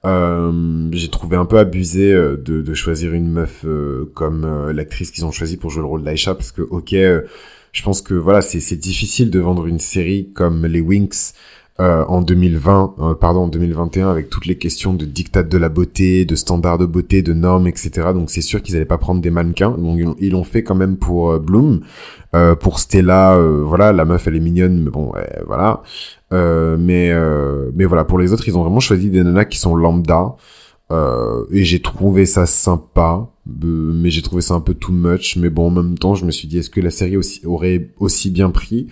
Euh, 0.05 0.89
j'ai 0.91 1.10
trouvé 1.10 1.38
un 1.38 1.46
peu 1.46 1.57
abusé 1.57 2.13
de, 2.13 2.38
de 2.38 2.74
choisir 2.74 3.13
une 3.13 3.29
meuf 3.29 3.65
comme 4.13 4.69
l'actrice 4.72 5.12
qu'ils 5.12 5.25
ont 5.25 5.31
choisi 5.31 5.57
pour 5.57 5.69
jouer 5.72 5.81
le 5.81 5.88
rôle 5.88 6.03
d'Aisha, 6.03 6.36
parce 6.36 6.51
que 6.51 6.62
ok, 6.62 6.91
je 6.91 7.84
pense 7.84 8.01
que 8.01 8.13
voilà, 8.13 8.41
c'est 8.41 8.75
difficile 8.75 9.31
de 9.31 9.39
vendre 9.39 9.67
une 9.67 9.79
série 9.79 10.31
comme 10.34 10.65
les 10.65 10.81
Winx 10.81 11.34
euh, 11.79 12.05
en 12.07 12.22
2020, 12.22 12.96
euh, 13.00 13.13
pardon, 13.13 13.41
en 13.41 13.48
2021, 13.48 14.10
avec 14.10 14.29
toutes 14.29 14.48
les 14.48 14.57
questions 14.57 14.93
de 14.93 15.05
dictat 15.05 15.43
de 15.43 15.57
la 15.60 15.69
beauté, 15.69 16.25
de 16.25 16.36
standards 16.36 16.79
de 16.79 16.88
beauté, 16.88 17.22
de 17.22 17.34
normes, 17.34 17.67
etc. 17.67 18.10
Donc 18.13 18.31
c'est 18.31 18.41
sûr 18.41 18.63
qu'ils 18.63 18.74
n'allaient 18.74 18.86
pas 18.86 18.98
prendre 18.98 19.22
des 19.22 19.29
mannequins. 19.29 19.72
Donc 19.77 20.00
ils 20.19 20.31
l'ont 20.31 20.43
fait 20.43 20.63
quand 20.63 20.75
même 20.75 20.98
pour 20.98 21.31
euh, 21.31 21.39
Bloom. 21.39 21.81
pour 22.60 22.79
Stella, 22.79 23.38
voilà, 23.63 23.93
la 23.93 24.05
meuf 24.05 24.27
elle 24.27 24.36
est 24.36 24.39
mignonne, 24.39 24.84
mais 24.84 24.91
bon, 24.91 25.12
voilà. 25.48 25.81
mais 26.31 27.12
mais 27.74 27.86
voilà, 27.86 28.03
pour 28.05 28.19
les 28.19 28.31
autres, 28.34 28.48
ils 28.48 28.57
ont 28.57 28.62
vraiment 28.63 28.79
choisi 28.79 29.10
des 29.10 29.24
nanas 29.24 29.46
qui 29.46 29.57
sont 29.57 29.75
lambda. 29.75 30.36
Et 30.89 31.63
j'ai 31.63 31.82
trouvé 31.82 32.25
ça 32.25 32.46
sympa, 32.46 33.29
mais 33.46 34.10
j'ai 34.10 34.22
trouvé 34.22 34.41
ça 34.41 34.53
un 34.53 34.62
peu 34.62 34.74
too 34.74 34.91
much. 34.91 35.36
Mais 35.38 35.50
bon, 35.50 35.67
en 35.67 35.72
même 35.72 35.98
temps, 35.98 36.15
je 36.15 36.25
me 36.25 36.32
suis 36.32 36.48
dit, 36.48 36.58
est-ce 36.60 36.70
que 36.70 36.82
la 36.82 36.91
série 36.91 37.17
aussi, 37.17 37.46
aurait 37.46 37.89
aussi 38.00 38.29
bien 38.29 38.50
pris 38.50 38.88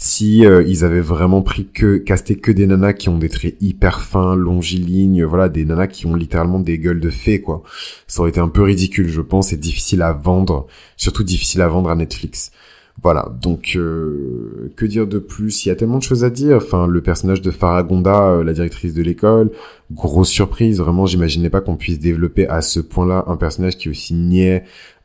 si 0.00 0.46
euh, 0.46 0.62
ils 0.66 0.84
avaient 0.84 1.00
vraiment 1.00 1.42
pris 1.42 1.66
que 1.66 1.96
casté 1.96 2.36
que 2.36 2.52
des 2.52 2.68
nanas 2.68 2.92
qui 2.92 3.08
ont 3.08 3.18
des 3.18 3.28
traits 3.28 3.56
hyper 3.60 4.00
fins, 4.00 4.36
longilignes, 4.36 5.24
voilà, 5.24 5.48
des 5.48 5.64
nanas 5.64 5.88
qui 5.88 6.06
ont 6.06 6.14
littéralement 6.14 6.60
des 6.60 6.78
gueules 6.78 7.00
de 7.00 7.10
fées 7.10 7.40
quoi. 7.40 7.64
Ça 8.06 8.20
aurait 8.20 8.30
été 8.30 8.38
un 8.38 8.48
peu 8.48 8.62
ridicule, 8.62 9.08
je 9.08 9.20
pense, 9.20 9.52
et 9.52 9.56
difficile 9.56 10.02
à 10.02 10.12
vendre, 10.12 10.68
surtout 10.96 11.24
difficile 11.24 11.62
à 11.62 11.68
vendre 11.68 11.90
à 11.90 11.96
Netflix. 11.96 12.52
Voilà, 13.02 13.28
donc 13.40 13.74
euh, 13.76 14.72
que 14.76 14.84
dire 14.84 15.06
de 15.06 15.18
plus? 15.18 15.64
Il 15.64 15.68
y 15.68 15.72
a 15.72 15.76
tellement 15.76 15.98
de 15.98 16.02
choses 16.02 16.24
à 16.24 16.30
dire. 16.30 16.56
Enfin, 16.56 16.86
le 16.86 17.00
personnage 17.00 17.40
de 17.40 17.50
Faragonda, 17.50 18.30
euh, 18.30 18.44
la 18.44 18.52
directrice 18.52 18.92
de 18.92 19.02
l'école, 19.02 19.50
grosse 19.92 20.30
surprise. 20.30 20.78
Vraiment, 20.80 21.06
j'imaginais 21.06 21.50
pas 21.50 21.60
qu'on 21.60 21.76
puisse 21.76 22.00
développer 22.00 22.48
à 22.48 22.60
ce 22.60 22.80
point-là 22.80 23.24
un 23.28 23.36
personnage 23.36 23.76
qui 23.76 23.88
est 23.88 23.90
aussi 23.92 24.14
niais, 24.14 24.64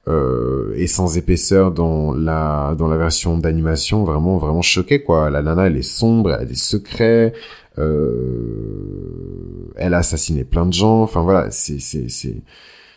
euh, 0.09 0.73
et 0.75 0.87
sans 0.87 1.17
épaisseur 1.17 1.71
dans 1.71 2.13
la 2.13 2.75
dans 2.77 2.89
la 2.89 2.97
version 2.97 3.37
d'animation 3.37 4.03
vraiment 4.03 4.37
vraiment 4.37 4.61
choqué 4.61 5.01
quoi 5.01 5.29
la 5.29 5.41
nana 5.41 5.67
elle 5.67 5.77
est 5.77 5.81
sombre 5.81 6.33
elle 6.33 6.41
a 6.41 6.45
des 6.45 6.55
secrets 6.55 7.31
euh, 7.77 9.71
elle 9.77 9.93
a 9.93 9.99
assassiné 9.99 10.43
plein 10.43 10.65
de 10.65 10.73
gens 10.73 11.03
enfin 11.03 11.21
voilà 11.21 11.51
c'est 11.51 11.79
c'est 11.79 12.09
c'est 12.09 12.35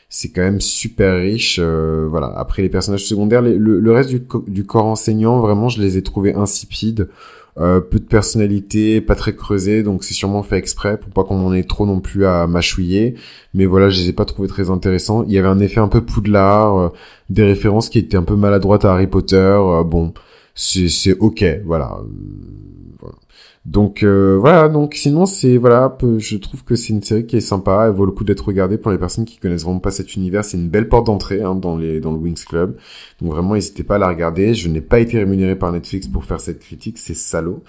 c'est 0.09 0.31
quand 0.31 0.43
même 0.43 0.61
super 0.61 1.17
riche 1.17 1.59
euh, 1.61 2.07
voilà 2.09 2.33
après 2.37 2.63
les 2.63 2.69
personnages 2.69 3.05
secondaires 3.05 3.43
le, 3.43 3.57
le, 3.57 3.93
reste 3.93 4.11
du, 4.11 4.23
du 4.47 4.65
corps 4.65 4.87
enseignant 4.87 5.41
vraiment 5.41 5.69
je 5.69 5.81
les 5.81 5.97
ai 5.97 6.03
trouvés 6.03 6.35
insipides 6.35 7.09
euh, 7.59 7.81
peu 7.81 7.99
de 7.99 8.05
personnalité, 8.05 9.01
pas 9.01 9.15
très 9.15 9.35
creusé, 9.35 9.83
donc 9.83 10.05
c'est 10.05 10.13
sûrement 10.13 10.43
fait 10.43 10.59
exprès 10.59 10.99
pour 10.99 11.11
pas 11.11 11.25
qu'on 11.25 11.41
en 11.41 11.55
ait 11.55 11.63
trop 11.63 11.87
non 11.87 12.01
plus 12.01 12.27
à 12.27 12.47
mâchouiller. 12.47 13.15
Mais 13.55 13.65
voilà, 13.65 13.89
je 13.89 13.99
les 14.03 14.11
ai 14.11 14.13
pas 14.13 14.27
trouvés 14.27 14.49
très 14.49 14.69
intéressants. 14.71 15.25
Il 15.27 15.33
y 15.33 15.39
avait 15.39 15.49
un 15.49 15.59
effet 15.61 15.81
un 15.81 15.89
peu 15.89 16.03
poudlard, 16.05 16.77
euh, 16.77 16.89
des 17.31 17.45
références 17.45 17.89
qui 17.89 17.99
étaient 17.99 18.19
un 18.19 18.25
peu 18.25 18.37
maladroites 18.37 18.85
à 18.85 18.93
Harry 18.93 19.07
Potter. 19.07 19.37
Euh, 19.37 19.85
bon, 19.85 20.13
c'est 20.55 20.89
c'est 20.91 21.15
ok, 21.19 21.45
voilà. 21.65 21.99
Donc 23.67 24.05
euh, 24.05 24.39
voilà, 24.39 24.69
donc 24.69 24.95
sinon 24.95 25.27
c'est 25.27 25.57
voilà, 25.57 25.99
je 26.19 26.37
trouve 26.37 26.63
que 26.63 26.77
c'est 26.77 26.93
une 26.93 27.03
série 27.03 27.27
qui 27.27 27.37
est 27.37 27.41
sympa, 27.41 27.87
elle 27.89 27.95
vaut 27.95 28.07
le 28.07 28.13
coup 28.13 28.23
d'être 28.23 28.47
regardée 28.47 28.79
pour 28.79 28.93
les 28.93 28.99
personnes 28.99 29.25
qui 29.25 29.39
connaissent 29.39 29.65
vraiment 29.65 29.81
pas 29.81 29.91
cet 29.91 30.15
univers, 30.15 30.45
c'est 30.45 30.57
une 30.57 30.69
belle 30.69 30.89
porte 30.89 31.07
d'entrée 31.07 31.43
hein, 31.43 31.57
dans 31.57 31.77
les 31.77 31.99
dans 31.99 32.13
le 32.13 32.19
Wings 32.19 32.45
Club. 32.45 32.77
Donc 33.21 33.33
vraiment 33.33 33.55
n'hésitez 33.55 33.83
pas 33.83 33.97
à 33.97 33.99
la 33.99 34.07
regarder, 34.07 34.55
je 34.55 34.69
n'ai 34.69 34.81
pas 34.81 35.01
été 35.01 35.19
rémunéré 35.19 35.57
par 35.57 35.73
Netflix 35.73 36.07
pour 36.07 36.25
faire 36.25 36.39
cette 36.41 36.61
critique, 36.61 36.97
c'est 36.97 37.15
salaud. 37.15 37.65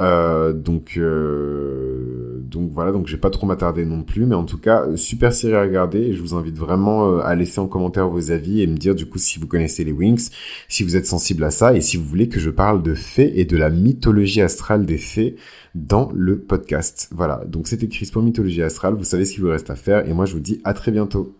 Euh, 0.00 0.52
donc 0.52 0.94
euh, 0.96 2.40
donc 2.48 2.70
voilà 2.72 2.92
donc 2.92 3.08
j'ai 3.08 3.16
pas 3.16 3.30
trop 3.30 3.46
m'attarder 3.46 3.84
non 3.84 4.02
plus 4.02 4.26
mais 4.26 4.36
en 4.36 4.44
tout 4.44 4.58
cas 4.58 4.86
euh, 4.86 4.96
super 4.96 5.32
série 5.32 5.54
à 5.54 5.62
regarder 5.62 5.98
et 5.98 6.14
je 6.14 6.20
vous 6.20 6.34
invite 6.34 6.56
vraiment 6.56 7.08
euh, 7.08 7.20
à 7.20 7.34
laisser 7.34 7.60
en 7.60 7.66
commentaire 7.66 8.08
vos 8.08 8.30
avis 8.30 8.62
et 8.62 8.68
me 8.68 8.76
dire 8.76 8.94
du 8.94 9.06
coup 9.06 9.18
si 9.18 9.38
vous 9.38 9.48
connaissez 9.48 9.82
les 9.82 9.90
Wings 9.90 10.30
si 10.68 10.84
vous 10.84 10.96
êtes 10.96 11.06
sensible 11.06 11.42
à 11.42 11.50
ça 11.50 11.74
et 11.74 11.80
si 11.80 11.96
vous 11.96 12.04
voulez 12.04 12.28
que 12.28 12.38
je 12.38 12.50
parle 12.50 12.82
de 12.82 12.94
fées 12.94 13.40
et 13.40 13.44
de 13.44 13.56
la 13.56 13.70
mythologie 13.70 14.40
astrale 14.40 14.86
des 14.86 14.98
fées 14.98 15.36
dans 15.74 16.10
le 16.14 16.38
podcast. 16.38 17.08
Voilà 17.12 17.42
donc 17.46 17.66
c'était 17.66 17.88
Chris 17.88 18.10
pour 18.12 18.22
mythologie 18.22 18.62
astrale 18.62 18.94
vous 18.94 19.04
savez 19.04 19.24
ce 19.24 19.32
qu'il 19.32 19.42
vous 19.42 19.50
reste 19.50 19.70
à 19.70 19.76
faire 19.76 20.08
et 20.08 20.12
moi 20.12 20.26
je 20.26 20.34
vous 20.34 20.40
dis 20.40 20.60
à 20.64 20.74
très 20.74 20.92
bientôt 20.92 21.37